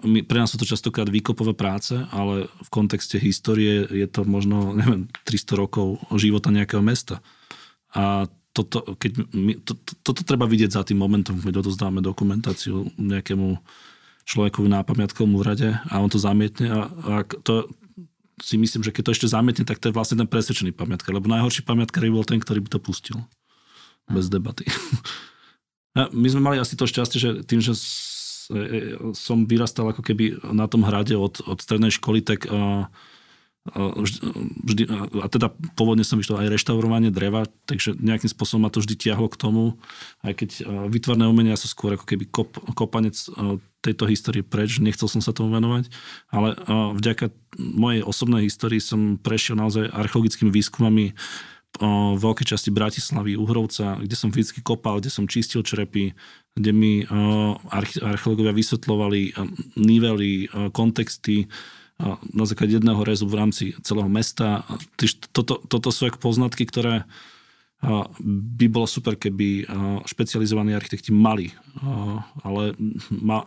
[0.00, 4.72] my, pre nás sú to častokrát výkopové práce, ale v kontexte histórie je to možno,
[4.72, 7.20] neviem, 300 rokov života nejakého mesta.
[7.92, 12.88] A toto, keď my, to, to, toto treba vidieť za tým momentom, keď odozdáme dokumentáciu
[13.00, 13.56] nejakému
[14.28, 17.66] človekovi na pamiatkovom úrade a on to zamietne a, a to
[18.42, 21.30] si myslím, že keď to ešte zamietne, tak to je vlastne ten presvedčený pamiatkár, lebo
[21.30, 23.18] najhorší pamiatkár bol ten, ktorý by to pustil.
[24.10, 24.66] Bez debaty.
[25.92, 27.76] A my sme mali asi to šťastie, že tým, že
[29.16, 32.86] som vyrastal ako keby na tom hrade od, od strednej školy, tak uh,
[34.66, 34.90] vždy,
[35.22, 39.30] a teda pôvodne som vyšiel aj reštaurovanie dreva, takže nejakým spôsobom ma to vždy tiahlo
[39.30, 39.78] k tomu,
[40.26, 40.50] aj keď
[40.90, 43.14] vytvarné umenia sú skôr ako keby kop, kopanec
[43.78, 45.94] tejto histórie preč, nechcel som sa tomu venovať,
[46.34, 46.58] ale
[46.98, 51.14] vďaka mojej osobnej histórii som prešiel naozaj archeologickými výskumami
[51.80, 56.12] v veľkej časti Bratislavy, Uhrovca, kde som fyzicky kopal, kde som čistil črepy,
[56.52, 56.92] kde mi
[58.04, 59.32] archeológovia vysvetľovali
[59.80, 61.48] nively, kontexty,
[62.34, 64.66] na základe jedného rezu v rámci celého mesta.
[65.30, 67.06] Toto, toto sú ako poznatky, ktoré
[68.22, 69.66] by bolo super, keby
[70.06, 71.50] špecializovaní architekti mali,
[72.46, 72.78] ale
[73.10, 73.42] ma,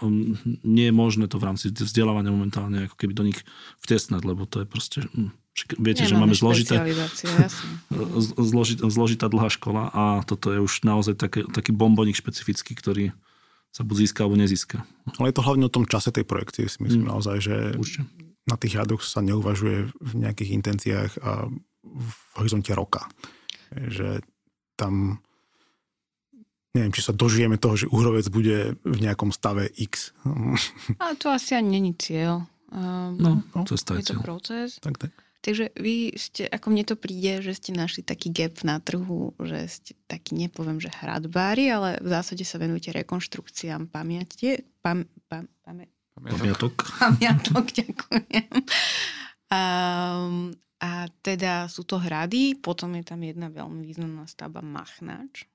[0.64, 3.40] nie je možné to v rámci vzdelávania momentálne ako keby do nich
[3.84, 5.00] vtesnať, lebo to je proste...
[5.80, 6.76] Viete, Nemáme že máme zložité,
[8.52, 13.16] zložitá, zložitá dlhá škola a toto je už naozaj taký, taký bombonik špecifický, ktorý
[13.72, 14.84] sa buď získa alebo nezíska.
[15.16, 17.12] Ale je to hlavne o tom čase tej projekcie, si myslím mm.
[17.12, 18.04] naozaj, že Určite
[18.46, 21.50] na tých radoch sa neuvažuje v nejakých intenciách a
[21.82, 23.10] v horizonte roka.
[23.76, 24.24] Že
[24.80, 25.20] tam
[26.76, 30.12] neviem, či sa dožijeme toho, že uhrovec bude v nejakom stave X.
[31.02, 32.44] Ale to asi ani není cieľ.
[32.76, 34.84] Um, no, no, cesta je, je to proces.
[34.84, 35.16] Tak, tak.
[35.40, 39.70] Takže vy ste, ako mne to príde, že ste našli taký gap na trhu, že
[39.70, 45.86] ste taký, nepoviem, že hradbári, ale v zásade sa venujete rekonštrukciám pamiatie, pam, pam, pam,
[46.16, 46.76] Pamiatok.
[46.96, 48.52] Pamiatok, ďakujem.
[49.52, 55.48] Um, a teda sú to hrady, potom je tam jedna veľmi významná stavba Machnač.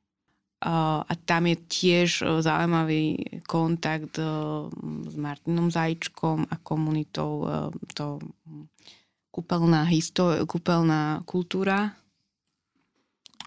[0.61, 3.17] A tam je tiež uh, zaujímavý
[3.49, 4.69] kontakt uh,
[5.09, 8.21] s Martinom Zajčkom a komunitou uh, to
[9.33, 11.97] kúpeľná, histo- kúpeľná kultúra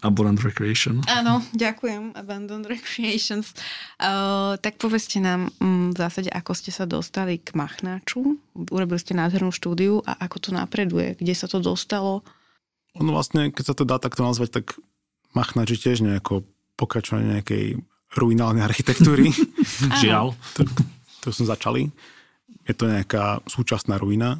[0.04, 1.00] Abundant Recreation.
[1.08, 3.56] Áno, ďakujem, Abundant Recreations.
[3.96, 8.36] Uh, tak povedzte nám um, v zásade, ako ste sa dostali k Machnáču.
[8.52, 12.20] Urobili ste nádhernú štúdiu a ako to napreduje, kde sa to dostalo?
[13.00, 14.76] Ono vlastne, keď sa to dá takto nazvať, tak
[15.32, 16.44] Machnáč je tiež nejako
[16.76, 17.80] pokračovanie nejakej
[18.12, 19.32] ruinálnej architektúry.
[20.04, 20.36] Žiaľ.
[20.60, 20.62] To,
[21.24, 21.88] to som začali.
[22.68, 24.36] Je to nejaká súčasná ruina.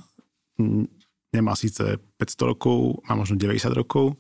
[1.35, 4.15] Nemá síce 500 rokov, má možno 90 rokov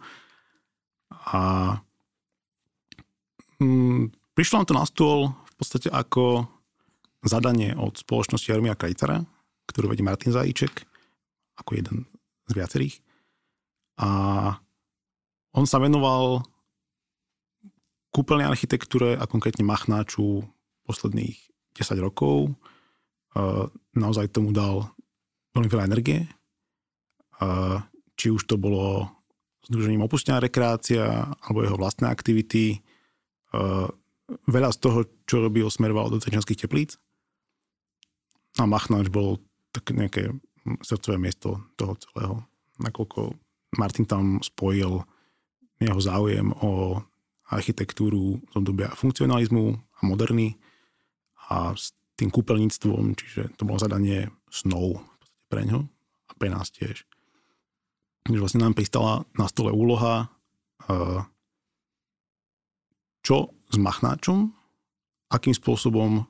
[1.24, 1.40] a
[3.60, 6.44] mm, prišlo nám to na stôl v podstate ako
[7.24, 9.24] zadanie od spoločnosti Jaromíra Krajcara,
[9.64, 10.84] ktorú vedie Martin Zajíček,
[11.56, 11.96] ako jeden
[12.44, 12.96] z viacerých.
[14.02, 14.08] A
[15.54, 16.44] on sa venoval
[18.12, 20.44] kúpeľnej architektúre a konkrétne machnáču
[20.84, 21.38] posledných
[21.74, 22.52] 10 rokov.
[23.96, 24.92] Naozaj tomu dal
[25.56, 26.28] veľmi veľa energie.
[28.14, 29.10] Či už to bolo
[29.64, 32.76] Združením Opustená rekreácia alebo jeho vlastné aktivity.
[32.76, 32.78] E,
[34.48, 37.00] veľa z toho, čo robil, smeroval do Trenčanských teplíc.
[38.60, 39.40] A Machnáč bol
[39.72, 40.22] také nejaké
[40.84, 42.34] srdcové miesto toho celého.
[42.80, 43.34] Nakoľko
[43.80, 45.02] Martin tam spojil
[45.82, 47.02] jeho záujem o
[47.50, 50.56] architektúru z obdobia funkcionalizmu a moderny
[51.50, 55.02] a s tým kúpeľníctvom, čiže to bolo zadanie snov
[55.50, 55.84] pre ňo
[56.30, 57.04] a pre nás tiež
[58.24, 60.32] že vlastne nám pristala na stole úloha,
[60.88, 61.20] eh,
[63.24, 64.52] čo s machnáčom,
[65.32, 66.24] akým spôsobom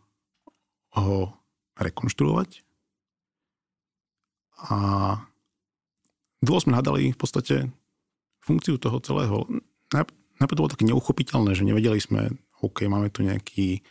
[0.94, 1.18] ho
[1.78, 2.62] rekonštruovať.
[4.70, 4.76] A
[6.40, 7.68] dlho sme hľadali v podstate
[8.40, 9.44] funkciu toho celého.
[9.90, 12.30] Najprv to bolo také neuchopiteľné, že nevedeli sme,
[12.62, 13.82] OK, máme tu nejaký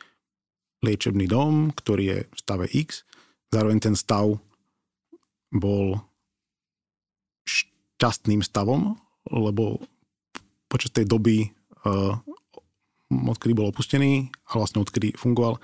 [0.84, 3.08] liečebný dom, ktorý je v stave X,
[3.54, 4.40] zároveň ten stav
[5.54, 6.02] bol
[7.98, 9.80] šťastným stavom, lebo
[10.68, 11.54] počas tej doby,
[11.86, 12.18] uh,
[13.14, 15.62] odkedy bol opustený a vlastne odkedy fungoval,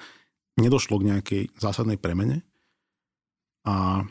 [0.62, 2.46] nedošlo k nejakej zásadnej premene.
[3.65, 4.06] A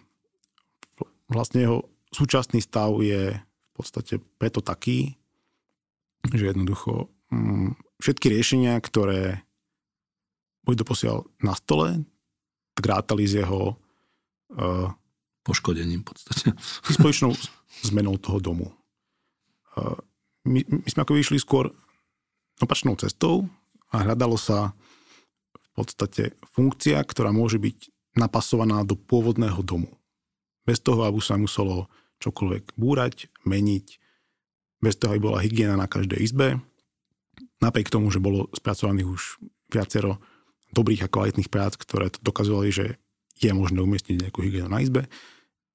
[1.30, 1.78] vlastne jeho
[2.10, 5.14] súčasný stav je v podstate preto taký,
[6.26, 9.46] že jednoducho um, všetky riešenia, ktoré
[10.66, 12.04] boli doposiaľ na stole,
[12.74, 13.78] tak rátali z jeho
[14.52, 14.88] uh,
[15.46, 16.46] poškodením v podstate.
[16.84, 17.32] Spoločnou
[17.84, 18.66] zmenou toho domu.
[20.48, 21.70] My, my sme ako vyšli skôr
[22.58, 23.46] opačnou cestou
[23.94, 24.74] a hľadalo sa
[25.54, 29.94] v podstate funkcia, ktorá môže byť napasovaná do pôvodného domu.
[30.66, 31.86] Bez toho, aby sa muselo
[32.18, 33.86] čokoľvek búrať, meniť,
[34.82, 36.58] bez toho, aby bola hygiena na každej izbe.
[37.62, 39.22] Napriek tomu, že bolo spracovaných už
[39.70, 40.18] viacero
[40.74, 42.86] dobrých a kvalitných prác, ktoré to dokazovali, že
[43.38, 45.06] je možné umiestniť nejakú hygienu na izbe,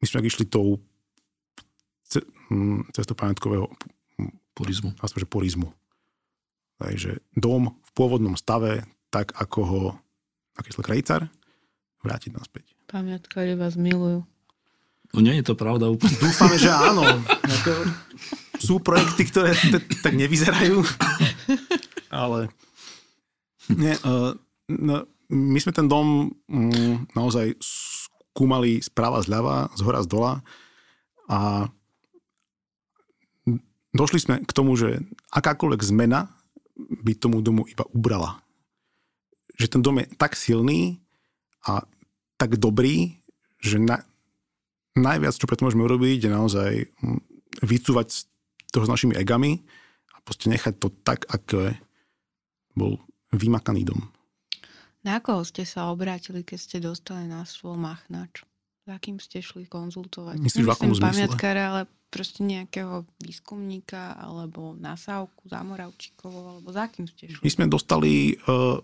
[0.03, 0.83] my sme išli tou
[2.91, 3.69] cestou pamiatkového
[4.53, 4.93] purizmu.
[5.01, 5.69] Aspoň, že purizmu.
[6.81, 9.81] Takže dom v pôvodnom stave, tak ako ho
[10.57, 11.21] nakreslil krajcar,
[12.03, 12.73] vrátiť naspäť.
[12.89, 14.25] Pamiatkári vás milujú.
[15.13, 16.17] No nie je to pravda úplne.
[16.17, 17.05] Dúfame, že áno.
[18.65, 19.53] Sú projekty, ktoré
[20.01, 20.81] tak nevyzerajú.
[22.09, 22.49] Ale
[23.69, 24.33] nie, uh,
[24.69, 30.33] no, my sme ten dom um, naozaj skúmali správa zľava, z hora z dola
[31.29, 31.69] a
[33.93, 35.01] došli sme k tomu, že
[35.31, 36.29] akákoľvek zmena
[36.77, 38.41] by tomu domu iba ubrala.
[39.55, 40.97] Že ten dom je tak silný
[41.63, 41.85] a
[42.41, 43.21] tak dobrý,
[43.61, 44.01] že na,
[44.97, 47.21] najviac, čo preto môžeme urobiť, je naozaj hm,
[47.61, 48.19] vycúvať z
[48.73, 49.61] toho s našimi egami
[50.11, 51.77] a proste nechať to tak, ako.
[52.73, 52.97] Bol
[53.29, 54.09] vymakaný dom.
[55.05, 58.41] Na koho ste sa obrátili, keď ste dostali na svoj machnač?
[58.83, 60.43] Za kým ste šli konzultovať?
[60.43, 61.39] Myslíš, v akom zmysle?
[61.39, 67.41] ale proste nejakého výskumníka, alebo nasávku, zamoravčíkovo, alebo za kým ste šli?
[67.41, 68.77] My sme dostali uh,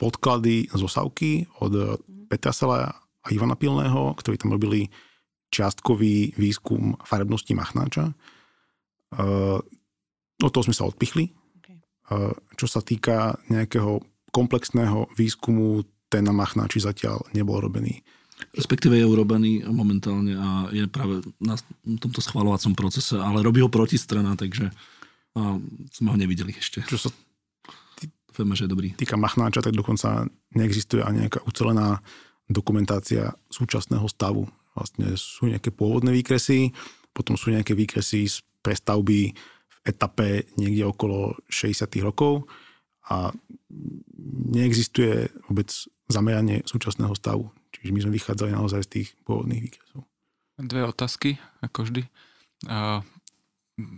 [0.00, 2.32] podklady zo Savky od mm.
[2.32, 2.88] Petra Sela
[3.22, 4.88] a Ivana Pilného, ktorí tam robili
[5.52, 8.16] čiastkový výskum farebnosti machnáča.
[9.12, 9.60] Uh,
[10.40, 11.28] od toho sme sa odpichli.
[11.60, 11.76] Okay.
[12.08, 14.00] Uh, čo sa týka nejakého
[14.32, 18.00] komplexného výskumu, ten na machnáči zatiaľ nebol robený.
[18.50, 21.54] Respektíve je urobený momentálne a je práve na
[21.98, 24.74] tomto schvalovacom procese, ale robí ho protistrana, takže
[25.32, 25.56] a
[25.96, 26.84] sme ho nevideli ešte.
[26.84, 27.10] Čo sa
[28.32, 28.88] Dúfame, že je dobrý.
[28.96, 30.24] týka machnáča, tak dokonca
[30.56, 32.00] neexistuje ani nejaká ucelená
[32.48, 36.72] dokumentácia súčasného stavu vlastne sú nejaké pôvodné výkresy,
[37.12, 39.32] potom sú nejaké výkresy z prestavby
[39.68, 42.48] v etape niekde okolo 60 rokov
[43.10, 43.34] a
[44.52, 45.68] neexistuje vôbec
[46.08, 47.50] zameranie súčasného stavu.
[47.72, 50.04] Čiže my sme vychádzali naozaj z tých pôvodných výkresov.
[50.60, 52.02] Dve otázky, ako vždy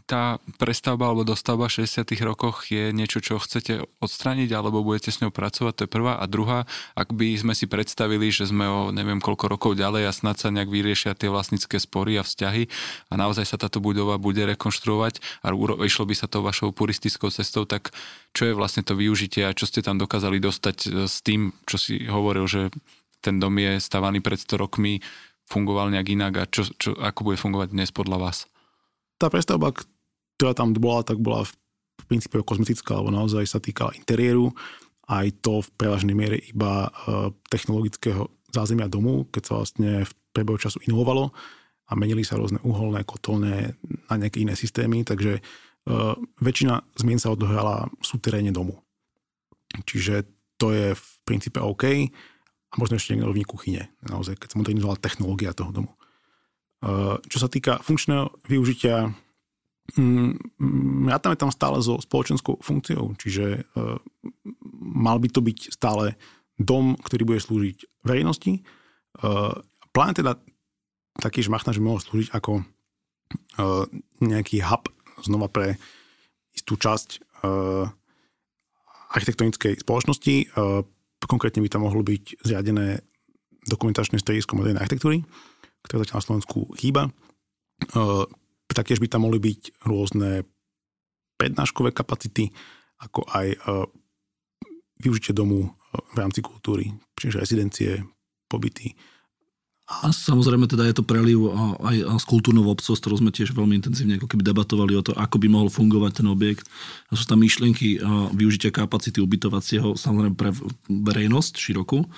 [0.07, 5.19] tá prestavba alebo dostavba v 60 rokoch je niečo, čo chcete odstrániť alebo budete s
[5.19, 6.15] ňou pracovať, to je prvá.
[6.23, 6.63] A druhá,
[6.95, 10.55] ak by sme si predstavili, že sme o neviem koľko rokov ďalej a snad sa
[10.55, 12.71] nejak vyriešia tie vlastnícke spory a vzťahy
[13.11, 15.51] a naozaj sa táto budova bude rekonštruovať a
[15.83, 17.91] išlo by sa to vašou puristickou cestou, tak
[18.31, 21.83] čo je vlastne to využitie a čo ste tam dokázali dostať e, s tým, čo
[21.83, 22.71] si hovoril, že
[23.25, 25.01] ten dom je stavaný pred 100 rokmi,
[25.49, 28.39] fungoval nejak inak a čo, čo, ako bude fungovať dnes podľa vás?
[29.19, 29.73] tá prestavba,
[30.37, 31.53] ktorá tam bola, tak bola v
[32.11, 34.53] princípe kozmetická, alebo naozaj sa týkala interiéru,
[35.09, 40.59] aj to v prevažnej miere iba e, technologického zázemia domu, keď sa vlastne v priebehu
[40.59, 41.31] času inovovalo
[41.89, 43.77] a menili sa rôzne uholné, kotolné
[44.09, 48.81] na nejaké iné systémy, takže uh, väčšina zmien sa odohrala v súteréne domu.
[49.85, 50.25] Čiže
[50.57, 52.09] to je v princípe OK
[52.75, 55.95] a možno ešte niekto rovní kuchyne, naozaj, keď sa modernizovala technológia toho domu.
[57.31, 59.15] Čo sa týka funkčného využitia,
[61.07, 63.63] rátame mm, tam stále so spoločenskou funkciou, čiže
[64.83, 66.19] mal by to byť stále
[66.59, 68.67] dom, ktorý bude slúžiť verejnosti.
[69.95, 70.35] Plán teda
[71.23, 72.67] taký, že Machna, že mohol slúžiť ako
[74.19, 74.91] nejaký hub
[75.23, 75.79] znova pre
[76.55, 77.23] istú časť
[79.15, 80.35] architektonickej spoločnosti.
[81.25, 83.01] Konkrétne by tam mohlo byť zriadené
[83.65, 85.25] dokumentačné stredisko modernej architektúry,
[85.89, 87.09] ktoré zatiaľ na Slovensku chýba.
[88.69, 90.45] Taktiež by tam mohli byť rôzne
[91.41, 92.53] prednáškové kapacity,
[93.01, 93.57] ako aj
[95.01, 98.03] využitie domu v rámci kultúry, čiže rezidencie,
[98.51, 98.95] pobyty.
[99.85, 101.45] A samozrejme teda je to preliv
[101.85, 105.13] aj s kultúrnou obcov, s ktorou sme tiež veľmi intenzívne ako keby debatovali o to,
[105.13, 106.65] ako by mohol fungovať ten objekt.
[107.13, 108.01] A sú tam myšlienky
[108.33, 110.57] využitia kapacity ubytovacieho samozrejme pre
[110.89, 112.09] verejnosť širokú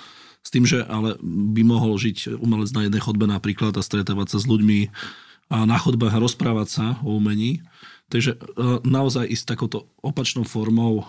[0.47, 4.37] s tým, že ale by mohol žiť umelec na jednej chodbe napríklad a stretávať sa
[4.39, 4.87] s ľuďmi
[5.51, 7.67] a na chodbách a rozprávať sa o umení.
[8.07, 8.37] Takže e,
[8.87, 11.05] naozaj ísť takouto opačnou formou e,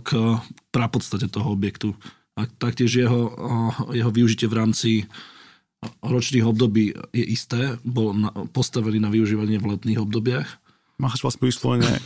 [0.00, 0.40] k
[0.72, 1.92] prapodstate toho objektu.
[2.40, 3.20] A taktiež jeho,
[3.92, 4.90] e, jeho využitie v rámci
[6.02, 7.78] ročných období je isté.
[7.86, 8.14] Bol
[8.50, 10.48] postavený na využívanie v letných obdobiach.
[10.98, 12.02] Máš vlastne vyslovene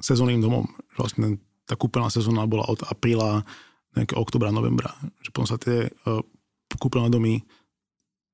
[0.00, 0.68] sezónnym domom.
[1.00, 3.40] Vlastne tá kúpeľná sezóna bola od apríla
[3.96, 4.92] nejakého oktobra, novembra.
[5.24, 6.20] Že potom sa tie uh,
[6.76, 7.40] kúpeľné domy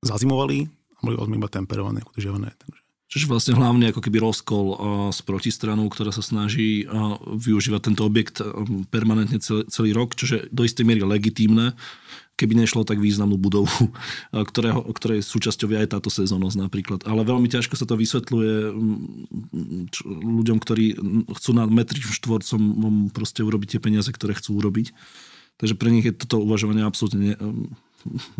[0.03, 2.51] zazimovali a boli vlastne iba temperované, udržiavané.
[2.51, 2.81] Takže.
[3.11, 4.77] Čiže vlastne hlavne ako keby rozkol uh,
[5.13, 8.43] s protistranou, ktorá sa snaží uh, využívať tento objekt
[8.91, 11.77] permanentne celý, celý rok, čo je do istej miery legitímne,
[12.41, 13.69] keby nešlo tak významnú budovu,
[14.49, 16.99] ktorého, ktorej súčasťou je aj táto sezónnosť napríklad.
[17.05, 18.73] Ale veľmi ťažko sa to vysvetľuje
[19.93, 20.85] č, ľuďom, ktorí
[21.37, 22.61] chcú na metri štvorcom
[23.13, 24.89] proste urobiť tie peniaze, ktoré chcú urobiť
[25.61, 27.33] Takže pre nich je toto uvažovanie absolútne ne,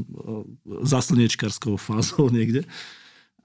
[0.91, 2.65] záslnečkárskou fázou niekde.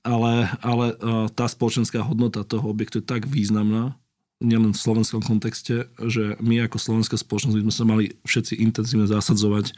[0.07, 0.95] Ale, ale
[1.35, 3.99] tá spoločenská hodnota toho objektu je tak významná,
[4.39, 9.11] nielen v slovenskom kontexte, že my ako slovenská spoločnosť by sme sa mali všetci intenzívne
[9.11, 9.74] zasadzovať,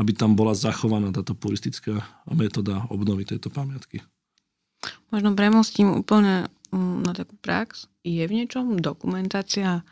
[0.00, 4.00] aby tam bola zachovaná táto puristická metóda obnovy tejto pamiatky.
[5.12, 7.86] Možno premostím úplne mm, na takú prax.
[8.02, 9.84] Je v niečom dokumentácia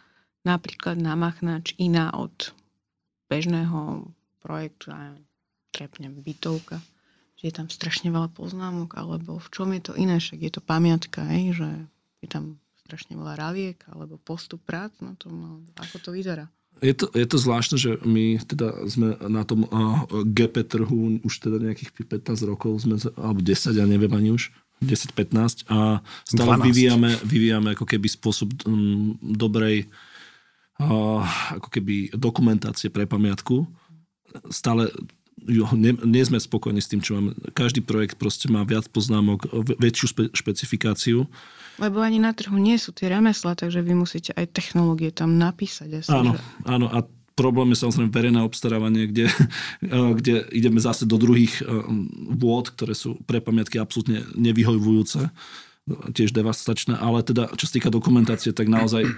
[0.43, 2.57] napríklad na Machnač iná od
[3.31, 4.11] bežného
[4.43, 5.15] projektu, ja
[5.71, 6.83] trepnem bytovka,
[7.39, 10.63] že je tam strašne veľa poznámok, alebo v čom je to iné, však je to
[10.65, 11.69] pamiatka, aj, že
[12.25, 16.51] je tam strašne veľa raviek, alebo postup prác na tom, no, ako to vyzerá.
[16.81, 21.35] Je to, je to zvláštne, že my teda sme na tom uh, GP trhu už
[21.45, 24.49] teda nejakých 15 rokov, sme, alebo 10, ja neviem ani už,
[24.81, 29.93] 10-15 a stále vyvíjame, vyvíjame ako keby spôsob um, dobrej
[30.81, 31.21] uh,
[31.61, 33.69] ako keby dokumentácie pre pamiatku.
[34.49, 34.89] Stále
[35.45, 37.37] jo, nie, nie sme spokojní s tým, čo máme.
[37.53, 39.49] Každý projekt proste má viac poznámok,
[39.81, 41.29] väčšiu špe, špecifikáciu.
[41.81, 46.05] Lebo ani na trhu nie sú tie remesla, takže vy musíte aj technológie tam napísať.
[46.05, 46.41] Asi, áno, že...
[46.69, 47.03] áno a
[47.33, 49.33] problém je samozrejme verejné obstarávanie, kde,
[50.21, 51.65] kde ideme zase do druhých
[52.37, 55.33] vôd, ktoré sú pre pamiatky absolútne nevyhovujúce
[55.91, 59.11] tiež devastačné, ale teda čo sa týka dokumentácie, tak naozaj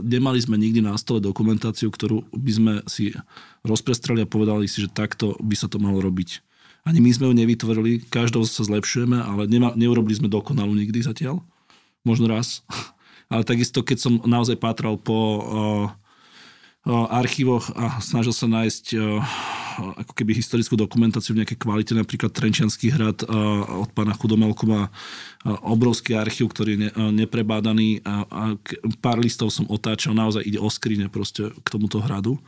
[0.00, 3.12] nemali sme nikdy na stole dokumentáciu, ktorú by sme si
[3.66, 6.40] rozprestrali a povedali si, že takto by sa to malo robiť.
[6.88, 11.44] Ani my sme ju nevytvorili, každou sa zlepšujeme, ale nema, neurobili sme dokonalú nikdy zatiaľ.
[12.00, 12.64] Možno raz.
[13.28, 15.44] Ale takisto, keď som naozaj pátral po uh,
[16.88, 18.96] archívoch a snažil sa nájsť
[19.78, 23.22] ako keby historickú dokumentáciu v nejakej kvalite, napríklad Trenčianský hrad
[23.68, 24.90] od pána Chudomelku má
[25.62, 26.78] obrovský archív, ktorý je
[27.14, 28.42] neprebádaný a, a
[28.98, 32.40] pár listov som otáčal, naozaj ide o skrine proste k tomuto hradu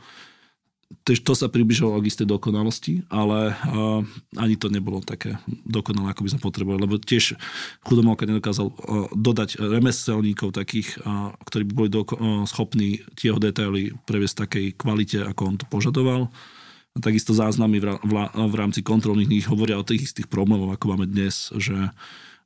[1.03, 4.03] to sa približovalo k istej dokonalosti, ale uh,
[4.37, 7.35] ani to nebolo také dokonalé, ako by sme potrebovali, lebo tiež
[7.83, 13.95] chudomalka nedokázal uh, dodať remeselníkov takých, uh, ktorí by boli doko- uh, schopní tieho detaily
[14.05, 16.29] previesť takej kvalite, ako on to požadoval.
[16.91, 20.95] A takisto záznamy v, v, v rámci kontrolných kníh hovoria o tých istých problémov, ako
[20.95, 21.95] máme dnes, že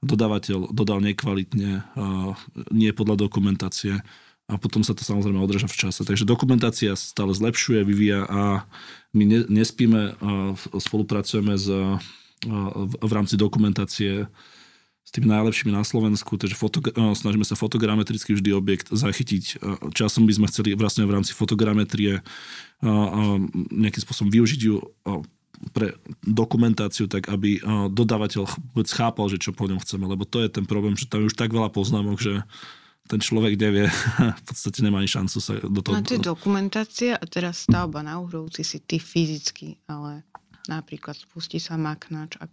[0.05, 2.37] dodávateľ dodal nekvalitne, uh,
[2.69, 4.05] nie podľa dokumentácie
[4.45, 6.05] a potom sa to samozrejme održa v čase.
[6.05, 8.69] Takže dokumentácia stále zlepšuje, vyvíja a
[9.17, 10.13] my ne, nespíme,
[10.69, 11.65] spolupracujeme s,
[12.45, 14.29] a v rámci dokumentácie
[15.05, 19.61] s tými najlepšími na Slovensku, takže fotogra- snažíme sa fotogrametricky vždy objekt zachytiť.
[19.93, 22.21] Časom by sme chceli vlastne v rámci fotogrametrie
[23.69, 24.81] nejakým spôsobom využiť ju
[25.73, 27.61] pre dokumentáciu, tak aby
[27.93, 31.23] dodávateľ vôbec chápal, že čo po ňom chceme, lebo to je ten problém, že tam
[31.23, 32.43] je už tak veľa poznámok, že
[33.05, 33.85] ten človek nevie,
[34.41, 35.93] v podstate nemá ani šancu sa do toho...
[35.93, 40.25] No to je dokumentácia a teraz stavba na Uhrovci si ty fyzicky, ale
[40.65, 42.49] napríklad spustí sa maknač a,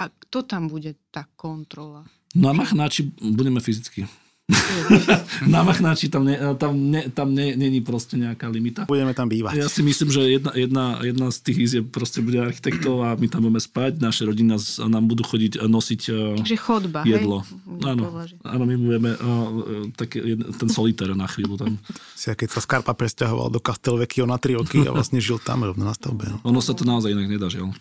[0.00, 2.08] a kto tam bude tá kontrola?
[2.34, 4.08] No a machnáči budeme fyzicky.
[5.48, 8.84] na Machnáči tam, ne, tam, ne, tam ne, není proste nejaká limita.
[8.84, 9.56] Budeme tam bývať.
[9.56, 13.24] Ja si myslím, že jedna, jedna, jedna z tých je proste bude architektov a my
[13.32, 16.00] tam budeme spať, naše rodiny nás, nám budú chodiť nosiť
[16.44, 17.40] Takže chodba, jedlo.
[17.40, 17.88] Hej?
[17.88, 18.02] Áno,
[18.44, 21.80] áno, my budeme uh, taký, ten solitér na chvíľu tam.
[22.12, 25.88] Si, keď sa Skarpa presťahoval do Castelvecchio na tri roky a vlastne žil tam rovno
[25.88, 26.28] na stavbe.
[26.28, 26.36] No.
[26.52, 27.72] Ono sa to naozaj inak nedá, žiaľ.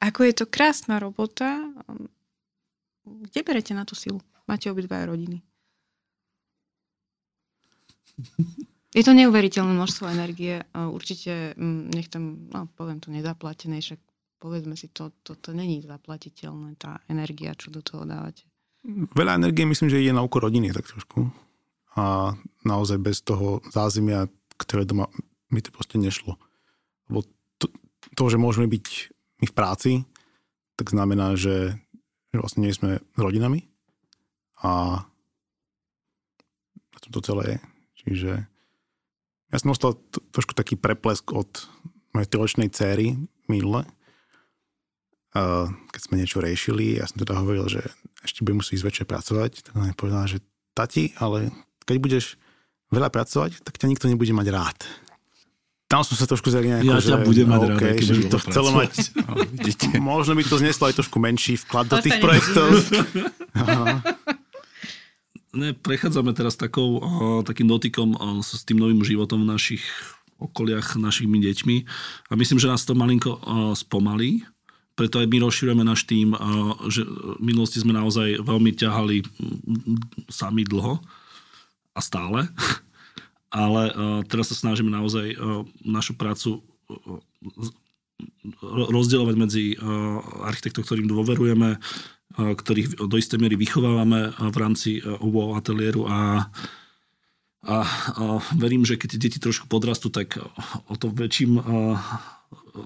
[0.00, 1.58] Ako je to krásna robota,
[3.04, 4.22] kde berete na tú silu?
[4.48, 5.44] Máte obidva rodiny.
[8.96, 10.64] Je to neuveriteľné množstvo energie.
[10.72, 14.00] Určite, mm, nech tam, no poviem to nezaplatené, však
[14.40, 18.48] povedzme si, to, to, to není zaplatiteľné, tá energia, čo do toho dávate.
[19.12, 21.28] Veľa energie myslím, že je na úkor rodiny tak trošku.
[22.00, 22.32] A
[22.64, 24.24] naozaj bez toho zázemia,
[24.56, 25.12] ktoré doma
[25.52, 26.40] mi to proste nešlo.
[27.12, 27.28] Lebo
[27.60, 27.68] to,
[28.16, 28.86] to, že môžeme byť
[29.44, 29.90] my v práci,
[30.80, 31.76] tak znamená, že,
[32.32, 33.68] že vlastne nie sme rodinami
[34.64, 35.02] a
[36.66, 37.58] na tom to celé je.
[38.04, 38.32] Čiže
[39.48, 41.48] ja som dostal t- trošku taký preplesk od
[42.12, 43.16] mojej tročnej céry
[43.48, 43.84] minule,
[45.38, 47.80] uh, keď sme niečo riešili, ja som teda hovoril, že
[48.24, 50.42] ešte budem musieť ísť večer pracovať, tak ona mi povedala, že
[50.76, 51.54] tati, ale
[51.88, 52.24] keď budeš
[52.92, 54.78] veľa pracovať, tak ťa nikto nebude mať rád.
[55.88, 58.38] Tam som sa trošku zrejme Ja že, ťa budem mať okay, rád, že by to
[58.44, 58.92] chcelo mať.
[59.98, 62.68] No, možno by to zneslo aj trošku menší vklad do tých projektov.
[65.58, 67.02] ne, prechádzame teraz takou,
[67.42, 69.82] takým dotykom s tým novým životom v našich
[70.38, 71.76] okoliach, našimi deťmi.
[72.30, 73.42] A myslím, že nás to malinko
[73.74, 74.46] spomalí,
[74.98, 76.34] preto aj my rozšírujeme náš tým,
[76.90, 79.22] že v minulosti sme naozaj veľmi ťahali
[80.26, 80.98] sami dlho
[81.94, 82.50] a stále,
[83.54, 83.82] ale
[84.26, 85.38] teraz sa snažíme naozaj
[85.86, 86.66] našu prácu
[88.66, 89.64] rozdielovať medzi
[90.42, 91.78] architektov, ktorým dôverujeme,
[92.38, 96.46] ktorých do istej miery vychovávame v rámci UVO ateliéru a,
[97.66, 97.76] a,
[98.14, 98.24] a
[98.54, 100.38] verím, že keď deti trošku podrastú, tak
[100.86, 101.58] o to väčším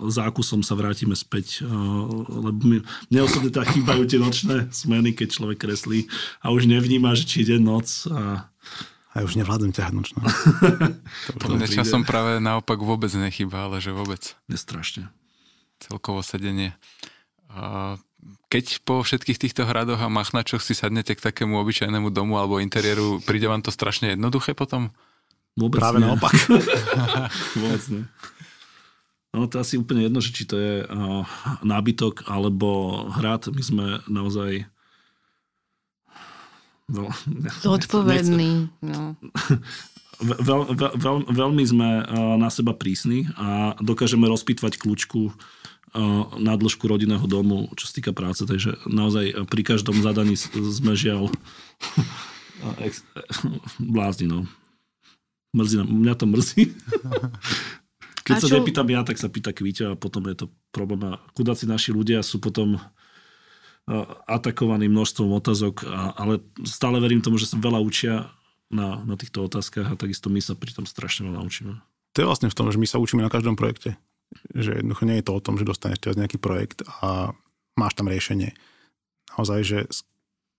[0.09, 1.63] zákusom sa vrátime späť,
[2.29, 2.81] lebo mi,
[3.13, 6.09] mne osobne tak chýbajú tie nočné smeny, keď človek kreslí
[6.41, 8.49] a už nevníma, že či ide noc a
[9.13, 10.25] a ja už nevládam ťahať nočno.
[11.45, 14.41] to mne časom práve naopak vôbec nechýba, ale že vôbec.
[14.49, 15.13] Nestrašne.
[15.85, 16.73] Celkovo sedenie.
[18.53, 23.19] Keď po všetkých týchto hradoch a machnačoch si sadnete k takému obyčajnému domu alebo interiéru,
[23.25, 24.95] príde vám to strašne jednoduché potom?
[25.57, 26.07] Vôbec Práve nie.
[26.07, 26.33] naopak.
[27.61, 28.05] Vôbec nie.
[29.33, 31.25] No to asi úplne jedno, že či to je uh,
[31.65, 33.49] nábytok alebo hrad.
[33.49, 34.69] My sme naozaj
[36.93, 37.09] veľ,
[37.65, 38.69] zodpovedný.
[38.85, 39.17] No.
[40.23, 45.35] Veľ, veľ, veľ, veľmi sme uh, na seba prísni a dokážeme rozpýtvať kľúčku uh,
[46.41, 48.49] na dĺžku rodinného domu, čo sa týka práce.
[48.49, 51.29] Takže naozaj pri každom zadaní sme žiaľ
[52.81, 53.05] ex,
[53.77, 54.29] blázni.
[54.29, 54.49] No.
[55.53, 56.63] Mrzí, mňa to mrzí.
[58.27, 58.55] Keď a sa čo?
[58.57, 61.03] nepýtam ja, tak sa pýta Kvíťa a potom je to problém.
[61.11, 62.79] A chudáci naši ľudia sú potom
[64.31, 65.83] atakovaní množstvom otázok,
[66.15, 68.31] ale stále verím tomu, že sa veľa učia
[68.71, 71.83] na, na týchto otázkach a takisto my sa pri tom strašne veľa učíme.
[72.15, 73.99] To je vlastne v tom, že my sa učíme na každom projekte.
[74.53, 77.33] Že jednoducho nie je to o tom, že dostaneš teraz nejaký projekt a
[77.77, 78.53] máš tam riešenie.
[79.37, 80.05] Naozaj, že s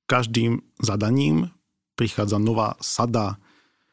[0.09, 1.53] každým zadaním
[1.93, 3.38] prichádza nová sada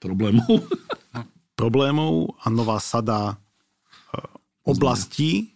[0.01, 0.65] problémov.
[1.61, 3.37] problémov a nová sada
[4.65, 5.53] oblastí,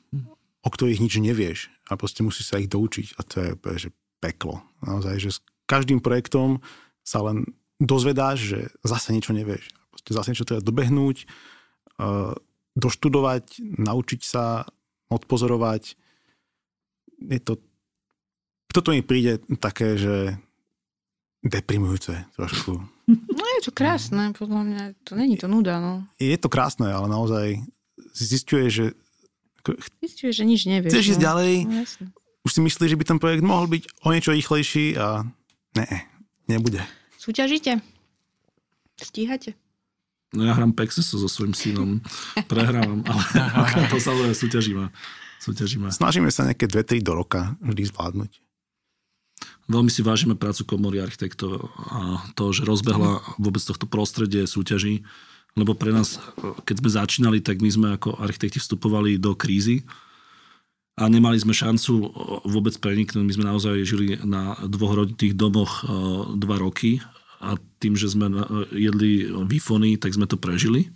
[0.64, 1.58] o ktorých nič nevieš
[1.88, 3.50] a proste musíš sa ich doučiť a to je
[3.88, 4.64] že peklo.
[4.80, 6.64] Naozaj, že s každým projektom
[7.04, 7.44] sa len
[7.76, 9.68] dozvedáš, že zase niečo nevieš.
[9.92, 11.28] Proste zase niečo treba dobehnúť,
[12.74, 14.66] doštudovať, naučiť sa,
[15.10, 15.94] odpozorovať.
[17.30, 17.62] Je to,
[18.70, 20.34] toto mi príde také, že
[21.44, 22.82] deprimujúce trošku.
[23.06, 24.82] No je to krásne, podľa mňa.
[25.06, 26.08] To není to nuda, no.
[26.16, 27.60] Je to krásne, ale naozaj
[28.16, 28.84] zistuje, že...
[30.00, 30.92] Zistuje, že nič nevieš.
[30.92, 31.26] Chceš ísť no.
[31.28, 31.82] ďalej, no,
[32.44, 35.24] už si myslíš, že by ten projekt mohol byť o niečo rýchlejší a
[35.80, 35.88] ne,
[36.44, 36.84] nebude.
[37.16, 37.80] Súťažíte?
[39.00, 39.56] Stíhate?
[40.34, 41.90] No ja hrám Pexeso so svojím synom.
[42.50, 44.84] Prehrávam, ale to samozrejme súťažíme.
[45.40, 45.86] súťažíme.
[45.94, 48.30] Snažíme sa nejaké 2-3 do roka vždy zvládnuť.
[49.64, 55.00] Veľmi si vážime prácu komory architektov a to, že rozbehla vôbec tohto prostredie súťaží
[55.54, 56.18] lebo pre nás,
[56.66, 59.86] keď sme začínali, tak my sme ako architekti vstupovali do krízy
[60.98, 62.10] a nemali sme šancu
[62.42, 63.22] vôbec preniknúť.
[63.22, 65.90] My sme naozaj žili na dvoch roditých domoch e,
[66.38, 66.98] dva roky
[67.44, 68.32] a tým, že sme
[68.72, 70.88] jedli výfony, tak sme to prežili.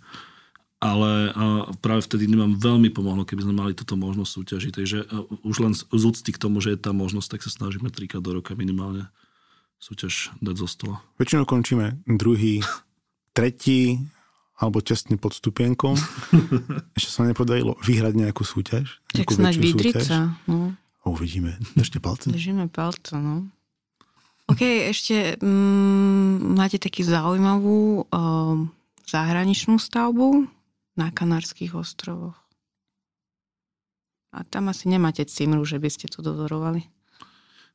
[0.79, 1.35] Ale
[1.83, 4.71] práve vtedy nám veľmi pomohlo, keby sme mali túto možnosť súťažiť.
[4.79, 5.07] Takže e,
[5.43, 8.39] už len z úcty k tomu, že je tá možnosť, tak sa snažíme trikrát do
[8.39, 9.11] roka minimálne
[9.75, 10.97] súťaž dať zo stola.
[11.19, 12.63] Väčšinou končíme druhý,
[13.35, 13.99] tretí,
[14.59, 15.95] alebo tesne pod stupienkom.
[16.99, 19.03] Ešte sa nepodarilo vyhrať nejakú súťaž.
[19.15, 20.35] Tak snáď vydriť sa.
[20.47, 20.75] No.
[21.07, 21.55] Uvidíme.
[21.79, 22.31] Držte palce.
[22.31, 23.47] Držíme palce, no.
[24.49, 28.73] OK, ešte mm, máte taký zaujímavú um,
[29.05, 30.49] zahraničnú stavbu
[30.97, 32.37] na Kanárských ostrovoch.
[34.33, 36.85] A tam asi nemáte cimru, že by ste to dozorovali.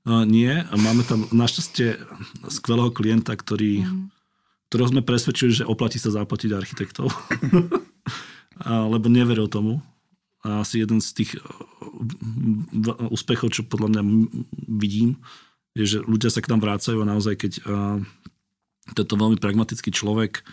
[0.04, 1.96] Uh, nie, máme tam našťastie
[2.50, 4.14] skvelého klienta, ktorý mm
[4.74, 7.06] ktorého sme presvedčili, že oplatí sa zaplatiť architektov.
[8.94, 9.78] Lebo neveril tomu.
[10.42, 14.02] A asi jeden z tých uh, úspechov, čo podľa mňa
[14.66, 15.22] vidím,
[15.74, 17.98] je, že ľudia sa k nám vrácajú a naozaj, keď uh,
[18.94, 20.46] tento veľmi pragmatický človek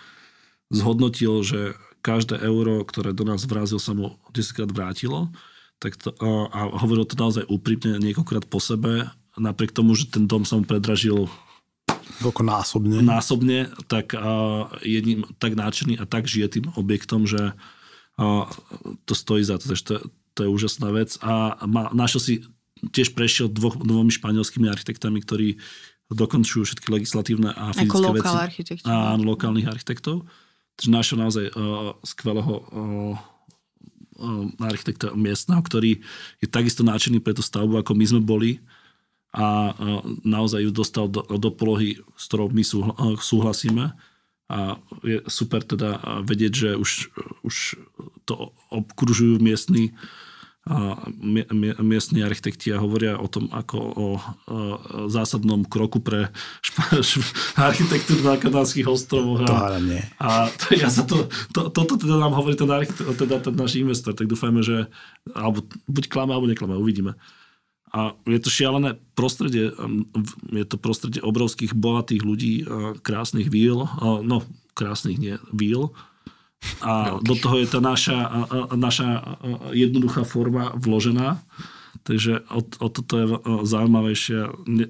[0.74, 5.30] zhodnotil, že každé euro, ktoré do nás vrazil, sa mu 10 krát vrátilo,
[5.78, 10.26] tak to, uh, a hovoril to naozaj úprimne niekoľkokrát po sebe, napriek tomu, že ten
[10.26, 11.30] dom sa mu predražil
[12.22, 13.02] Koľko násobne?
[13.02, 13.60] Násobne,
[13.90, 17.58] tak uh, jedným tak náčený a tak žije tým objektom, že
[18.22, 18.46] uh,
[19.10, 19.74] to stojí za to.
[19.74, 19.96] Takže to,
[20.38, 21.18] to je úžasná vec.
[21.26, 22.34] A ma, našiel si,
[22.90, 25.62] tiež prešiel dvoch, dvomi španielskými architektami, ktorí
[26.12, 28.36] dokončujú všetky legislatívne a fyzické Ako veci.
[28.36, 28.90] architektov.
[28.90, 30.16] A lokálnych architektov.
[30.76, 33.16] Takže našiel naozaj uh, skvelého uh,
[34.62, 36.02] architekta miestneho, ktorý
[36.42, 38.62] je takisto náčený pre tú stavbu, ako my sme boli
[39.32, 39.72] a
[40.28, 42.64] naozaj ju dostal do, do polohy, s ktorou my
[43.16, 43.96] súhlasíme
[44.52, 44.76] a
[45.08, 46.92] je super teda vedieť, že už,
[47.48, 47.56] už
[48.28, 49.96] to obkružujú miestni
[51.82, 54.08] miestni architekti a hovoria o tom ako o,
[55.10, 56.30] zásadnom kroku pre
[57.58, 59.42] architektúru na Kanárských ostrovoch.
[59.50, 60.06] A, nie.
[60.22, 62.70] a to, ja sa to, to, toto teda nám hovorí ten,
[63.18, 64.86] teda ten náš investor, tak dúfajme, že
[65.34, 67.18] alebo buď klame, alebo neklame, uvidíme.
[67.92, 69.74] A je to šialené prostredie,
[70.54, 72.54] je to prostredie obrovských, bohatých ľudí,
[73.02, 73.90] krásnych víl,
[74.24, 74.46] no
[74.78, 75.92] krásnych nie, víl.
[76.82, 78.18] A do toho je tá naša,
[78.74, 79.38] naša
[79.74, 81.42] jednoduchá forma vložená.
[82.02, 83.26] Takže o, o toto je
[83.70, 84.40] zaujímavejšie.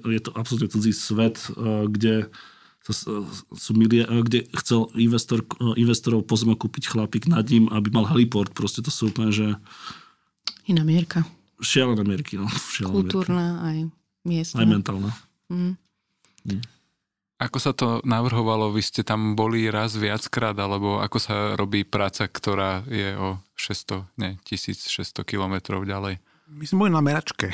[0.08, 1.52] Je to absolútne cudzí svet,
[1.88, 2.32] kde
[3.54, 5.46] sú milie, kde chcel investor,
[5.78, 8.50] investorov pozemok kúpiť chlapík nad ním, aby mal heliport.
[8.50, 9.54] Proste to sú úplne, že...
[10.66, 11.22] Iná mierka.
[11.62, 12.50] Šialené mierky, no.
[12.50, 13.62] Šialené Kultúrna mierky.
[13.62, 13.76] aj
[14.26, 14.58] miestna.
[14.58, 15.10] Aj mentálna.
[15.46, 15.78] Mm.
[16.42, 16.62] Mm.
[17.42, 18.70] Ako sa to navrhovalo?
[18.70, 24.06] Vy ste tam boli raz viackrát, alebo ako sa robí práca, ktorá je o 600,
[24.14, 26.22] ne, 1600 kilometrov ďalej?
[26.52, 27.48] My sme boli na meračke.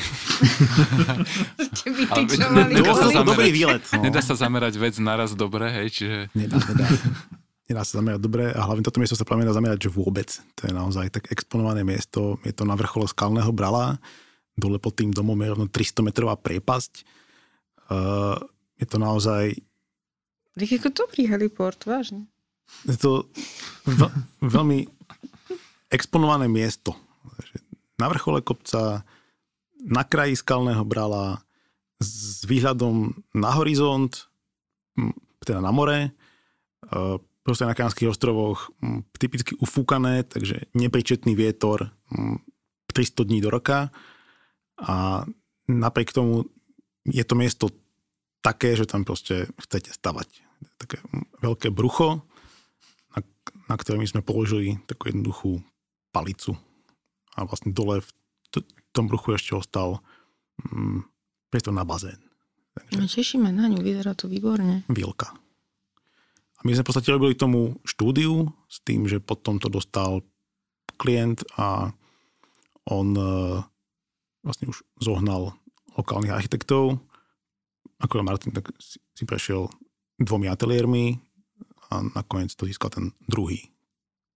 [2.69, 3.85] Nedá sa zamerať, dobrý výlet.
[3.95, 4.03] No.
[4.03, 6.17] Nedá sa zamerať vec naraz dobre, hej, čiže...
[6.35, 6.87] Nedá, nedá.
[7.69, 10.29] Nedá sa zamerať dobre a hlavne toto miesto sa práve nedá zamerať, že vôbec.
[10.57, 12.41] To je naozaj tak exponované miesto.
[12.43, 14.01] Je to na vrchole skalného brala.
[14.57, 17.05] Dole pod tým domom je rovno 300 metrová priepasť.
[17.93, 18.41] Uh,
[18.81, 19.53] je to naozaj...
[20.59, 22.27] Tak ako dobrý heliport, vážne.
[22.85, 23.31] Je to
[23.87, 24.11] veľ,
[24.43, 24.91] veľmi
[25.89, 26.99] exponované miesto
[27.99, 29.03] na vrchole kopca,
[29.83, 31.43] na kraji skalného brala,
[31.99, 34.31] s výhľadom na horizont,
[35.43, 36.11] teda na more, e,
[37.43, 38.71] proste na Kánskych ostrovoch
[39.19, 41.91] typicky ufúkané, takže nepričetný vietor
[42.95, 43.91] 300 dní do roka
[44.79, 45.27] a
[45.67, 46.47] napriek tomu
[47.09, 47.67] je to miesto
[48.45, 50.48] také, že tam proste chcete stavať.
[50.79, 51.03] Také
[51.43, 52.23] veľké brucho,
[53.15, 53.21] na,
[53.71, 55.63] na ktoré my sme položili takú jednoduchú
[56.11, 56.59] palicu
[57.39, 58.11] a vlastne dole v
[58.51, 60.03] t- tom bruchu ešte ostal
[60.67, 61.07] mm,
[61.53, 62.19] priestor na bazén.
[62.75, 62.99] Takže...
[62.99, 64.87] No, tešíme na ňu, vyzerá to výborne.
[64.91, 65.35] Vilka.
[66.59, 70.27] A my sme v podstate robili tomu štúdiu s tým, že potom to dostal
[70.99, 71.95] klient a
[72.91, 73.63] on e,
[74.43, 75.55] vlastne už zohnal
[75.95, 76.99] lokálnych architektov.
[78.03, 79.71] Ako Martin tak si, si prešiel
[80.19, 81.19] dvomi ateliérmi
[81.89, 83.71] a nakoniec to získal ten druhý,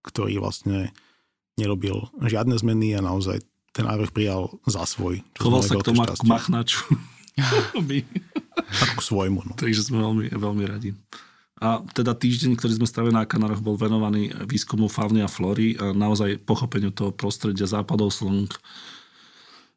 [0.06, 0.94] ktorý vlastne
[1.60, 5.20] nerobil žiadne zmeny a naozaj ten návrh prijal za svoj.
[5.36, 6.80] Choval sa k tomu ako machnaču.
[8.84, 9.40] ako k svojmu.
[9.48, 9.52] No.
[9.56, 10.92] Takže sme veľmi, veľmi radi.
[11.62, 15.94] A teda týždeň, ktorý sme strávili na Kanároch, bol venovaný výskumu fauny a flóry a
[15.94, 18.58] naozaj pochopeniu toho prostredia západov slnk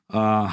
[0.05, 0.49] a,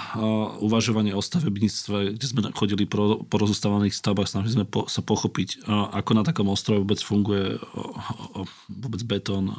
[0.65, 5.69] uvažovanie o stavebníctve, kde sme chodili po, po rozostávaných stavbách, snažili sme po, sa pochopiť,
[5.69, 7.61] ako na takom ostrove vôbec funguje
[8.73, 9.53] vôbec betón,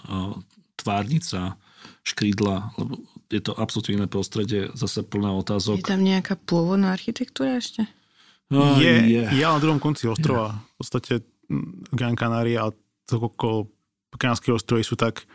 [0.73, 1.55] tvárnica,
[2.03, 5.79] škrídla, lebo je to absolútne iné prostredie, zase plné otázok.
[5.79, 7.85] Je tam nejaká pôvodná architektúra ešte?
[8.51, 9.23] No, je, je.
[9.39, 10.53] Ja na druhom konci ostrova.
[10.53, 10.57] Je.
[10.57, 11.13] V podstate
[11.89, 12.73] Gran Canaria a
[13.09, 13.69] okolo
[14.13, 15.25] Kanárske ostrovy sú tak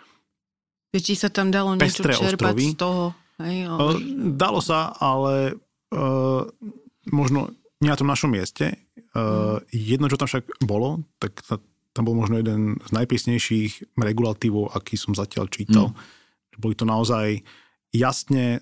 [0.94, 2.64] Či sa tam dalo niečo čerpať ostrovy.
[2.70, 3.04] z toho?
[3.38, 3.92] Hej, ale...
[4.34, 5.54] Dalo sa, ale
[5.94, 6.42] uh,
[7.08, 8.74] možno nie na tom našom mieste.
[9.14, 9.62] Uh.
[9.70, 11.62] Jedno, čo tam však bolo, tak tá,
[11.94, 15.94] tam bol možno jeden z najprísnejších regulatívov, aký som zatiaľ čítal.
[15.94, 15.96] Mm.
[16.58, 17.38] Boli to naozaj
[17.94, 18.58] jasne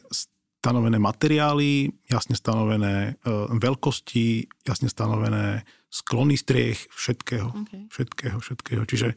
[0.60, 7.88] stanovené materiály, jasne stanovené e, veľkosti, jasne stanovené sklony striech, všetkého, okay.
[7.88, 8.82] všetkého, všetkého.
[8.84, 9.16] Čiže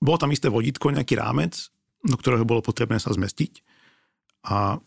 [0.00, 1.68] bolo tam isté vodítko, nejaký rámec,
[2.00, 3.67] do ktorého bolo potrebné sa zmestiť
[4.46, 4.78] a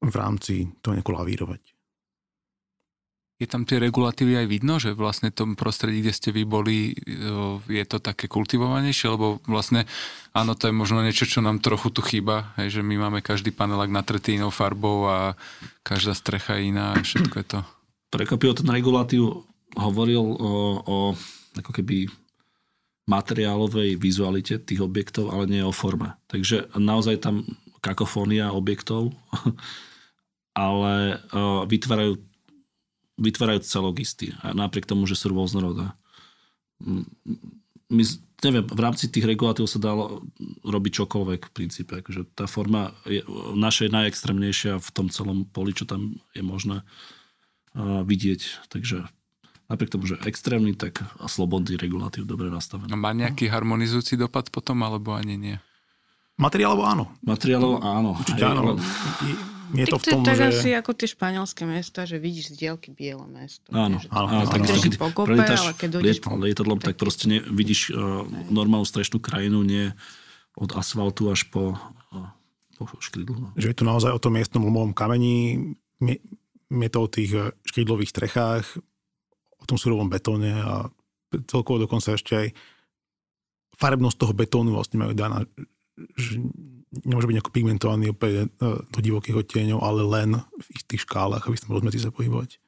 [0.00, 1.62] v rámci toho nejako lavírovať
[3.40, 6.92] je tam tie regulatívy aj vidno, že vlastne v tom prostredí, kde ste vy boli,
[7.72, 9.88] je to také kultivovanejšie, lebo vlastne
[10.36, 13.48] áno, to je možno niečo, čo nám trochu tu chýba, hej, že my máme každý
[13.48, 15.40] panelák natretý inou farbou a
[15.80, 17.58] každá strecha je iná a všetko je to.
[18.12, 20.52] Prekvapilo ten regulatív hovoril o,
[20.84, 20.96] o
[21.56, 22.12] ako keby
[23.08, 26.14] materiálovej vizualite tých objektov, ale nie o forme.
[26.28, 27.48] Takže naozaj tam
[27.80, 29.12] kakofónia objektov,
[30.56, 31.20] ale
[31.66, 32.20] vytvárajú
[33.20, 34.32] vytvárajú celogisty.
[34.40, 35.92] A napriek tomu, že sú rôznorodé.
[37.90, 38.02] My,
[38.40, 40.24] neviem, v rámci tých regulatív sa dalo
[40.64, 41.92] robiť čokoľvek v princípe.
[42.00, 43.20] Akože tá forma je
[43.52, 46.80] naša je najextrémnejšia v tom celom poli, čo tam je možné
[47.76, 48.72] uh, vidieť.
[48.72, 49.04] Takže
[49.68, 52.96] napriek tomu, že extrémny, tak a slobodný regulatív dobre nastavený.
[52.96, 55.56] Má nejaký harmonizujúci dopad potom, alebo ani nie?
[56.40, 57.04] Materiálovo áno.
[57.20, 58.16] Materiálovo áno.
[58.16, 58.80] Určite áno
[59.74, 60.44] je to v tom, tak že...
[60.50, 63.70] asi ako tie španielské mesta, že vidíš z dielky biele mesto.
[63.70, 64.50] Áno, áno, áno.
[64.50, 66.30] Tak keď pokope, ale keď dojdeš liet, po...
[66.34, 69.94] lietadlom, tak, tak proste ne, vidíš uh, normálnu strešnú krajinu, nie
[70.58, 71.78] od asfaltu až po,
[72.10, 72.30] uh,
[72.74, 73.36] po škrydlu.
[73.38, 73.48] No.
[73.54, 75.70] Že je tu naozaj o tom miestnom lomovom kameni,
[76.70, 78.64] je to o tých eh, škrydlových strechách,
[79.60, 80.88] o tom surovom betóne a
[81.46, 82.48] celkovo dokonca ešte aj
[83.78, 85.46] farebnosť toho betónu vlastne majú daná,
[86.16, 86.40] že
[87.06, 88.46] nemôže byť nejako pigmentovaný opäť e,
[88.90, 92.58] do divokých odtieňov, ale len v istých škálach, aby sme rozmedzi sa pohybovať.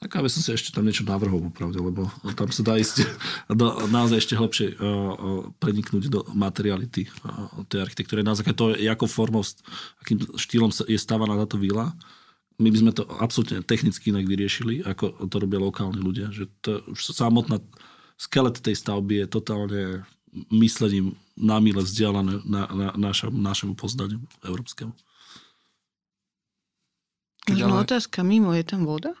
[0.00, 3.04] Tak aby som si ešte tam niečo navrhol, popravde, lebo tam sa dá ísť
[3.60, 8.24] do, naozaj ešte hlbšie uh, preniknúť do materiality uh, tej architektúry.
[8.24, 9.44] Na základe toho, ako formou,
[10.00, 11.92] akým štýlom je stávaná táto vila,
[12.56, 16.32] my by sme to absolútne technicky inak vyriešili, ako to robia lokálni ľudia.
[16.32, 17.60] Že to, už samotná
[18.20, 19.82] skelet tej stavby je totálne
[20.50, 24.94] myslením námile vzdialené na, na, našem, našemu poznaniu európskemu.
[27.50, 29.16] Možno otázka mimo, je tam voda?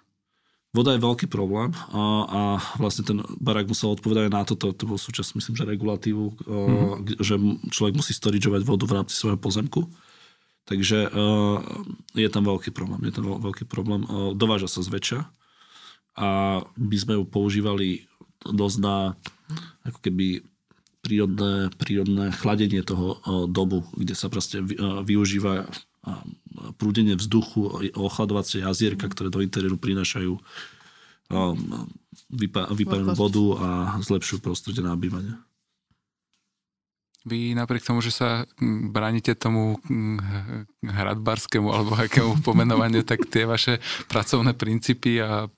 [0.70, 2.42] Voda je veľký problém a, a
[2.78, 7.18] vlastne ten barák musel odpovedať na toto, to bol súčasť, myslím, že regulatívu, mm-hmm.
[7.18, 7.34] že
[7.74, 9.90] človek musí storidžovať vodu v rámci svojho pozemku.
[10.70, 11.58] Takže uh,
[12.14, 13.02] je tam veľký problém.
[13.02, 14.06] Je tam veľký problém.
[14.06, 15.26] Uh, dováža sa zväčša
[16.14, 16.28] a
[16.78, 18.06] my sme ju používali
[18.46, 19.18] dosť na
[19.82, 20.46] ako keby
[21.10, 25.66] prírodné, prírodné chladenie toho uh, dobu, kde sa proste uh, využíva
[26.80, 30.40] prúdenie vzduchu, ochladovacie jazierka, ktoré do interiéru prinášajú
[32.72, 33.68] vyparenú vodu a
[34.00, 35.36] zlepšujú prostredie na bývanie.
[37.28, 38.48] Vy napriek tomu, že sa
[38.88, 39.76] bránite tomu
[40.80, 43.76] hradbarskému alebo akému pomenovaniu, tak tie vaše
[44.08, 45.52] pracovné princípy a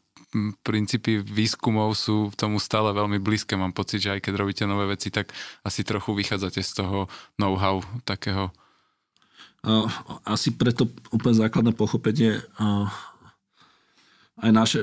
[0.64, 3.52] princípy výskumov sú tomu stále veľmi blízke.
[3.54, 5.30] Mám pocit, že aj keď robíte nové veci, tak
[5.62, 7.06] asi trochu vychádzate z toho
[7.36, 8.50] know-how takého
[10.26, 12.42] asi preto úplne základné pochopenie
[14.42, 14.78] aj naše,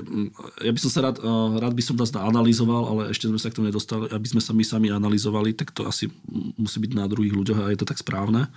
[0.64, 1.20] ja by som sa rád,
[1.60, 4.56] rád by som nás analyzoval, ale ešte sme sa k tomu nedostali, aby sme sa
[4.56, 6.08] my sami analyzovali, tak to asi
[6.56, 8.48] musí byť na druhých ľuďoch a je to tak správne.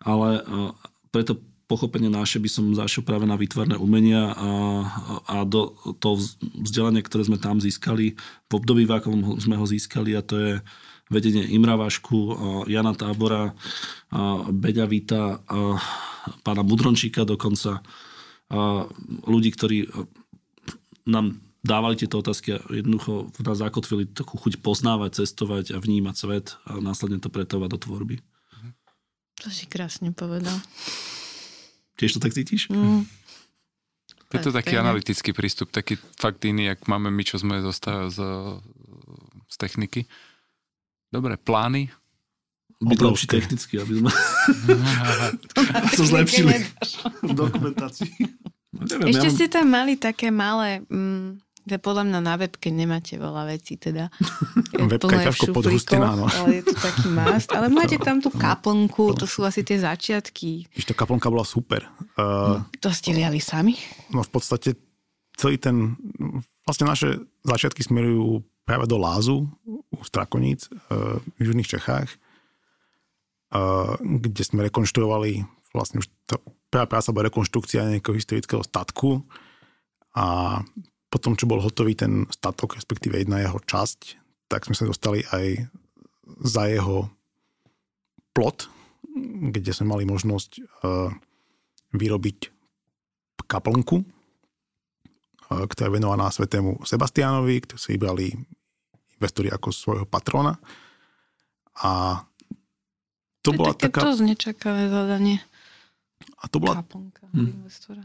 [0.00, 0.40] Ale
[1.12, 1.36] preto
[1.68, 4.50] pochopenie naše by som zašiel práve na výtvarné umenia a,
[5.28, 6.16] a do toho
[6.64, 8.16] vzdelania, ktoré sme tam získali,
[8.48, 10.52] v období, v akom sme ho získali a to je
[11.12, 12.36] vedenie Imra Vašku,
[12.68, 13.52] Jana Tábora,
[14.52, 15.40] Beďa Vita,
[16.44, 17.80] pána Mudrončíka dokonca,
[19.24, 19.88] ľudí, ktorí
[21.08, 26.46] nám dávali tieto otázky a jednoducho nás zakotvili takú chuť poznávať, cestovať a vnímať svet
[26.68, 28.16] a následne to pretovať do tvorby.
[29.44, 30.56] To si krásne povedal.
[31.98, 32.70] Tiež to tak cítiš?
[32.70, 33.02] Mm.
[34.28, 37.68] Je to taký analytický prístup, taký fakt iný, jak máme my, čo sme z,
[38.12, 38.18] z,
[39.48, 40.04] z techniky.
[41.08, 41.88] Dobre, plány?
[42.78, 44.10] Byť lepší technicky, aby sme
[45.98, 46.54] sa zlepšili
[47.26, 48.12] v dokumentácii.
[48.76, 51.42] No, neviem, Ešte ja ste tam mali také malé, mm,
[51.76, 54.08] podľa mňa na webke nemáte veľa vecí, teda.
[54.88, 56.24] Webka je ťažko podhustená, no.
[56.24, 57.52] Ale je to taký mast.
[57.52, 60.72] Ale máte tam tú kaplnku, to sú asi tie začiatky.
[60.72, 61.84] Ešte kaplnka bola super.
[62.16, 63.76] Uh, to ste liali sami?
[64.08, 64.80] No v podstate
[65.36, 65.94] celý ten,
[66.64, 74.42] vlastne naše začiatky smerujú práve do Lázu u Strakoníc eh, v južných Čechách, eh, kde
[74.42, 76.36] sme rekonštruovali vlastne už tá
[76.68, 79.24] prvá práca bola rekonštrukcia nejakého historického statku
[80.16, 80.60] a
[81.08, 84.00] potom, čo bol hotový ten statok, respektíve jedna jeho časť,
[84.48, 85.68] tak sme sa dostali aj
[86.44, 87.08] za jeho
[88.36, 88.68] plot,
[89.52, 91.10] kde sme mali možnosť eh,
[91.96, 92.58] vyrobiť
[93.48, 94.04] kaplnku,
[95.48, 98.28] ktorá je venovaná svetému Sebastianovi, ktorý si vybrali
[99.16, 100.52] investori ako svojho patrona.
[101.80, 102.20] A
[103.40, 104.12] to, bola také taká...
[104.12, 105.40] To nečakané zadanie.
[106.44, 106.84] A to bola...
[106.84, 107.64] Kaponka hm.
[107.64, 108.04] investora.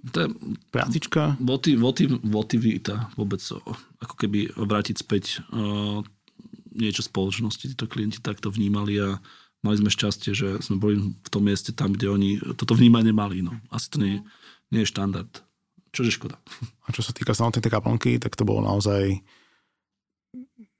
[0.00, 0.28] To je
[0.72, 1.36] prácička.
[1.36, 3.44] Votiv, votiv, votivita vôbec
[4.00, 6.00] ako keby vrátiť späť uh,
[6.72, 7.76] niečo spoločnosti.
[7.76, 9.20] Títo klienti takto vnímali a
[9.60, 13.44] mali sme šťastie, že sme boli v tom mieste tam, kde oni toto vnímanie mali.
[13.44, 13.52] No.
[13.68, 14.24] Asi to nie,
[14.72, 15.28] nie je štandard.
[15.92, 16.40] Čože škoda.
[16.86, 19.20] A čo sa týka samotnej tej kaplnky, tak to bolo naozaj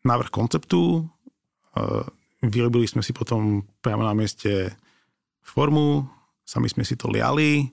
[0.01, 1.05] návrh konceptu,
[2.41, 4.73] vyrobili sme si potom priamo na mieste
[5.45, 6.09] formu,
[6.41, 7.69] sami sme si to liali,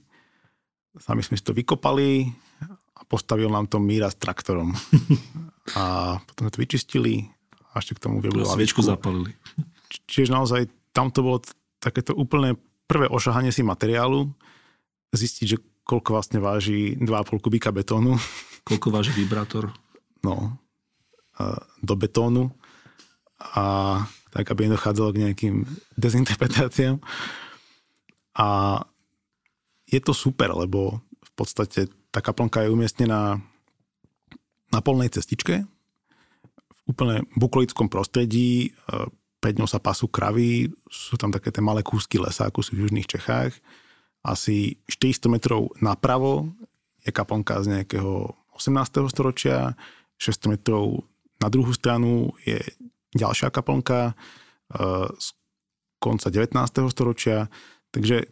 [1.00, 2.30] sami sme si to vykopali
[2.98, 4.74] a postavil nám to Míra s traktorom.
[5.76, 7.28] A potom sme to vyčistili
[7.76, 9.36] a ešte k tomu vyrobili Sviečku zapalili.
[10.08, 11.43] Čiže naozaj tam to bolo
[11.84, 12.56] takéto úplne
[12.88, 14.32] prvé ošahanie si materiálu,
[15.12, 18.16] zistiť, že koľko vlastne váži 2,5 kubíka betónu.
[18.68, 19.72] Koľko váži vibrátor.
[20.24, 20.60] No,
[21.80, 22.52] do betónu
[23.39, 24.02] a
[24.34, 25.56] tak, aby nedochádzalo k nejakým
[25.95, 27.00] dezinterpretáciám.
[28.38, 28.48] A
[29.88, 33.40] je to super, lebo v podstate tá kaplnka je umiestnená
[34.68, 38.70] na polnej cestičke, v úplne bukolickom prostredí, e,
[39.40, 42.84] pred ňou sa pasú kravy, sú tam také tie malé kúsky lesa, ako sú v
[42.88, 43.56] južných Čechách.
[44.26, 46.52] Asi 400 metrov napravo
[47.06, 49.08] je kaplnka z nejakého 18.
[49.08, 49.78] storočia,
[50.20, 51.06] 600 metrov
[51.38, 52.58] na druhú stranu je
[53.14, 55.28] ďalšia kaplnka eh, z
[56.02, 56.58] konca 19.
[56.90, 57.48] storočia,
[57.94, 58.26] takže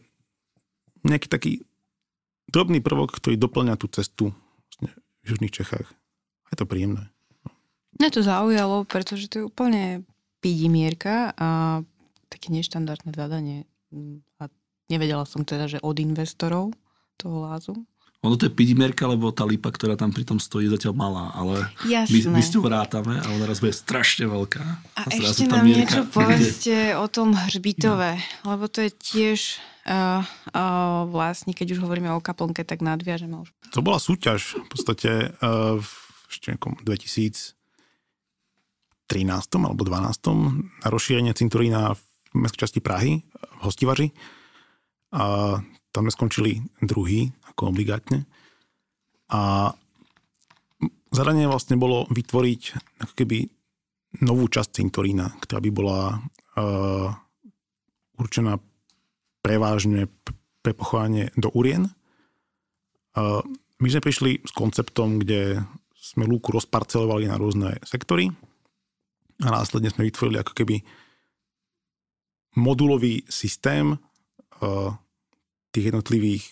[1.05, 1.51] nejaký taký
[2.49, 4.33] drobný prvok, ktorý doplňa tú cestu
[4.81, 5.87] v južných Čechách.
[6.53, 7.09] Je to príjemné.
[7.95, 10.03] Mňa to zaujalo, pretože to je úplne
[10.43, 11.81] pidimierka a
[12.27, 13.63] také neštandardné zadanie.
[14.37, 14.51] A
[14.91, 16.75] nevedela som teda, že od investorov
[17.15, 17.73] toho lázu.
[18.25, 21.69] Ono to je pidimierka, lebo tá lipa, ktorá tam pritom stojí, je zatiaľ malá, ale
[21.85, 22.25] Jasné.
[22.25, 24.65] my, my s ňou rátame a ona raz bude strašne veľká.
[24.97, 28.17] A, a ešte nám mierka niečo povedzte o tom hřbitove,
[28.49, 29.39] lebo to je tiež
[29.85, 30.21] uh,
[30.53, 33.49] uh, vlastne, keď už hovoríme o kaplnke, tak nadviažeme už.
[33.73, 35.89] To bola súťaž v podstate uh, v
[36.29, 37.55] ešte nejakom 2013
[39.61, 42.01] alebo 12 na rozšírenie cintorína v
[42.35, 44.07] mestskej časti Prahy, v Hostivaři.
[45.15, 45.55] A
[45.95, 46.51] tam sme skončili
[46.83, 48.27] druhý, ako obligátne.
[49.31, 49.71] A
[51.15, 52.61] zadanie vlastne bolo vytvoriť
[52.99, 53.47] ako keby
[54.19, 56.19] novú časť cintorína, ktorá by bola
[56.59, 57.15] uh,
[58.19, 58.59] určená
[59.45, 60.09] prevážne
[60.65, 61.93] pre pochovanie do urien.
[63.77, 65.61] My sme prišli s konceptom, kde
[65.93, 68.33] sme lúku rozparcelovali na rôzne sektory
[69.45, 70.81] a následne sme vytvorili ako keby
[72.57, 73.93] modulový systém
[75.69, 76.43] tých jednotlivých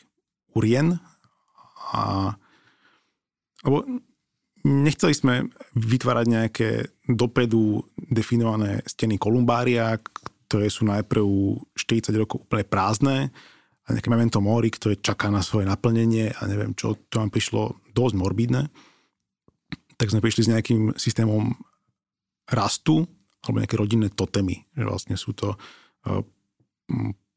[0.54, 1.02] urien
[1.98, 2.34] a
[3.64, 3.88] lebo
[4.68, 5.48] nechceli sme
[5.80, 6.70] vytvárať nejaké
[7.08, 9.96] dopredu definované steny kolumbária,
[10.54, 11.26] ktoré sú najprv
[11.74, 13.34] 40 rokov úplne prázdne
[13.84, 17.82] a nejaké memento mori, ktoré čaká na svoje naplnenie a neviem čo, to nám prišlo
[17.90, 18.70] dosť morbidné.
[19.98, 21.58] Tak sme prišli s nejakým systémom
[22.54, 23.02] rastu
[23.42, 24.62] alebo nejaké rodinné totemy.
[24.78, 26.22] Že vlastne sú to uh,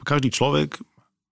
[0.05, 0.77] každý človek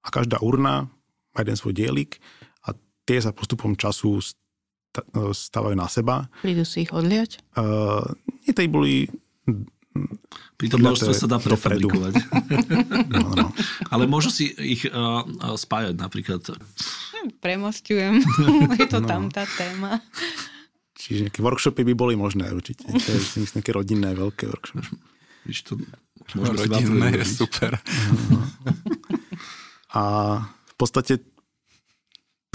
[0.01, 0.89] a každá urna
[1.37, 2.17] má jeden svoj dielik
[2.65, 2.73] a
[3.05, 5.05] tie sa postupom času sta-
[5.37, 6.33] stávajú na seba.
[6.41, 7.45] Prídu si ich odliať?
[7.53, 8.09] Uh,
[8.49, 9.13] nie, tej boli
[10.55, 12.15] Pri tom množstve sa dá prefabrikovať.
[13.15, 13.47] no, no.
[13.91, 16.43] Ale môžu si ich uh, uh, spájať napríklad.
[17.43, 18.23] Premostujem.
[18.81, 19.09] je to No.
[19.11, 19.99] tam tá téma.
[20.95, 22.87] Čiže nejaké workshopy by boli možné určite.
[22.87, 24.95] To je myslím, nejaké rodinné veľké workshopy.
[25.45, 25.77] Víš, to
[26.33, 27.77] môžeme v apríli Rodinné je super.
[29.93, 30.03] A
[30.43, 31.21] v podstate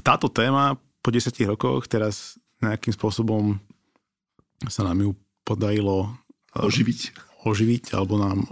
[0.02, 3.60] táto téma po 10 rokoch teraz nejakým spôsobom
[4.68, 5.12] sa nám ju
[5.46, 6.12] podarilo
[6.56, 7.29] eh, Oživiť.
[7.46, 8.44] Oživiť alebo nám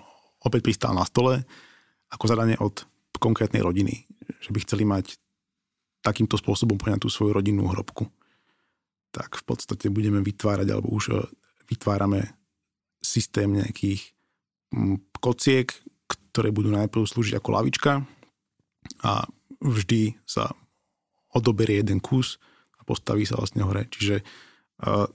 [0.43, 1.43] opäť pristál na stole
[2.07, 2.87] ako zadanie od
[3.19, 4.07] konkrétnej rodiny.
[4.39, 5.05] Že by chceli mať
[6.05, 8.07] takýmto spôsobom poňať tú svoju rodinnú hrobku.
[9.11, 11.19] Tak v podstate budeme vytvárať alebo už eh,
[11.67, 12.31] vytvárame
[13.03, 14.15] systém nejakých
[15.19, 15.71] kociek,
[16.07, 18.03] ktoré budú najprv slúžiť ako lavička
[19.03, 19.25] a
[19.63, 20.51] vždy sa
[21.31, 22.39] odoberie jeden kus
[22.77, 23.87] a postaví sa vlastne hore.
[23.87, 24.21] Čiže
[24.83, 25.07] uh,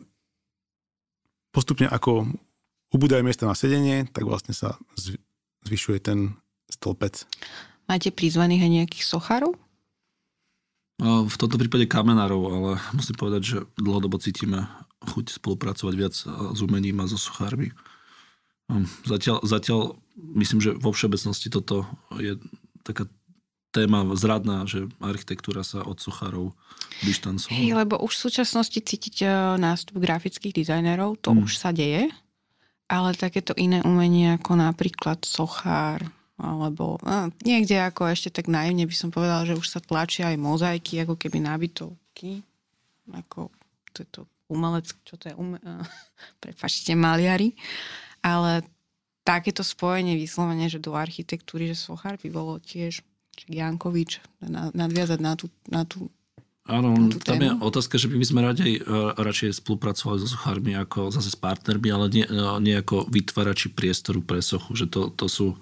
[1.52, 2.32] postupne ako
[2.92, 5.18] ubúdajú miesta na sedenie, tak vlastne sa zv-
[5.64, 6.18] zvyšuje ten
[6.68, 7.24] stĺpec.
[7.88, 9.52] Máte prizvaných aj nejakých sochárov?
[11.02, 14.68] No, V tomto prípade kamenárov, ale musím povedať, že dlhodobo cítime
[15.02, 17.74] chuť spolupracovať viac s umením a so suchármi.
[18.70, 19.98] Um, Zatiaľ, zatiaľ
[20.38, 21.82] myslím, že vo všeobecnosti toto
[22.14, 22.38] je
[22.86, 23.10] taká
[23.72, 26.52] téma zradná, že architektúra sa od suchárov
[27.02, 27.56] dištancovala.
[27.56, 31.48] Hej, lebo už v súčasnosti cítiť eh, nástup grafických dizajnerov, to Mm.
[31.48, 32.12] už sa deje,
[32.92, 36.04] ale takéto iné umenie ako napríklad sochár,
[36.36, 40.36] alebo a, niekde ako ešte tak naivne by som povedala, že už sa tlačia aj
[40.36, 42.44] mozaiky, ako keby nábytovky,
[43.08, 43.48] ako
[43.96, 44.22] to je to
[44.52, 45.56] umelec, čo to je, ume,
[46.44, 47.56] prepačte, maliari,
[48.20, 48.60] ale
[49.24, 53.00] takéto spojenie vyslovene, že do architektúry, že sochár by bolo tiež
[53.48, 56.12] Jankovič, na- nadviazať na tú, na tú
[56.62, 58.82] Áno, tam je otázka, že by my sme radej, eh,
[59.16, 64.22] radšej spolupracovali so sochármi ako zase s partnermi, ale nie, eh, nie ako vytvárači priestoru
[64.22, 65.58] pre sochu, že to, to sú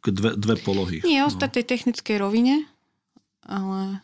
[0.00, 1.02] dve, dve polohy.
[1.02, 1.50] Nie No.
[1.50, 2.70] tej technickej rovine,
[3.42, 3.98] ale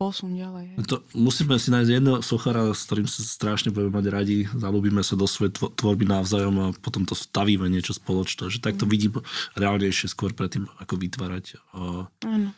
[0.00, 0.82] posun ďalej.
[0.88, 5.14] To, musíme si nájsť jedného sochára, s ktorým sa strašne budeme mať radi, zalúbime sa
[5.14, 8.48] do svojej tvo- tvorby navzájom a potom to stavíme niečo spoločné.
[8.48, 9.20] Že takto vidím
[9.54, 11.44] reálnejšie skôr predtým, ako vytvárať.
[11.54, 12.50] eh, Áno.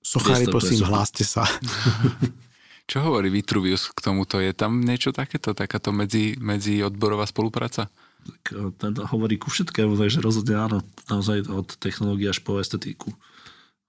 [0.00, 1.44] Sochári, prosím, hláste sa.
[2.90, 4.42] Čo hovorí Vitruvius k tomuto?
[4.42, 7.86] Je tam niečo takéto, takáto medzi, medzi odborová spolupráca?
[8.20, 10.78] tak, eh, ten hovorí ku všetkému, takže rozhodne áno,
[11.08, 13.12] naozaj od technológie až po estetiku.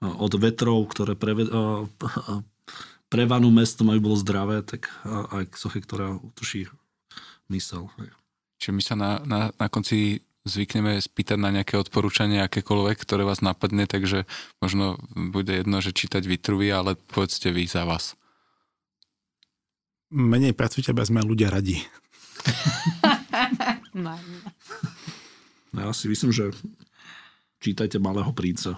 [0.01, 1.81] Eh, Od vetrov, ktoré preve, eh,
[3.11, 6.71] prevanú mestom, aby bolo zdravé, tak a- aj k soche, ktorá utuší
[7.51, 7.91] mysel.
[8.55, 13.45] Čiže my sa na, na, na konci zvykneme spýtať na nejaké odporúčanie, akékoľvek, ktoré vás
[13.45, 14.25] napadne, takže
[14.61, 18.17] možno bude jedno, že čítať Vitruvi, ale povedzte vy za vás.
[20.11, 21.79] Menej pracujte, aby sme ľudia radi.
[25.71, 26.51] Ja si myslím, že
[27.63, 28.75] čítajte Malého princa.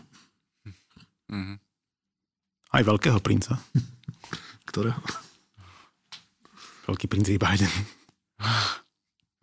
[1.26, 1.58] Mhm.
[2.70, 3.58] Aj veľkého princa.
[4.70, 5.02] Ktorého?
[6.88, 7.72] veľký princíp Biden.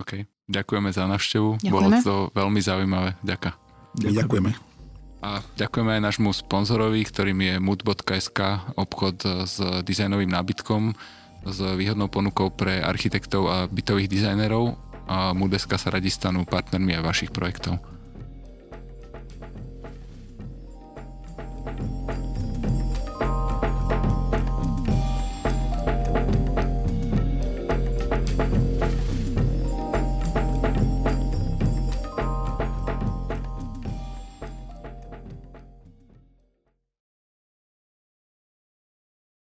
[0.00, 0.12] OK.
[0.50, 1.62] Ďakujeme za návštevu.
[1.70, 3.14] Bolo to veľmi zaujímavé.
[3.22, 3.54] Ďaka.
[3.94, 4.18] Ďakujeme.
[4.18, 4.50] Ďakujeme.
[5.20, 8.40] A ďakujeme aj nášmu sponzorovi, ktorým je mood.sk,
[8.74, 10.96] obchod s dizajnovým nábytkom,
[11.44, 14.74] s výhodnou ponukou pre architektov a bytových dizajnerov.
[15.10, 17.82] A Mood.sk sa radi stanú partnermi aj vašich projektov.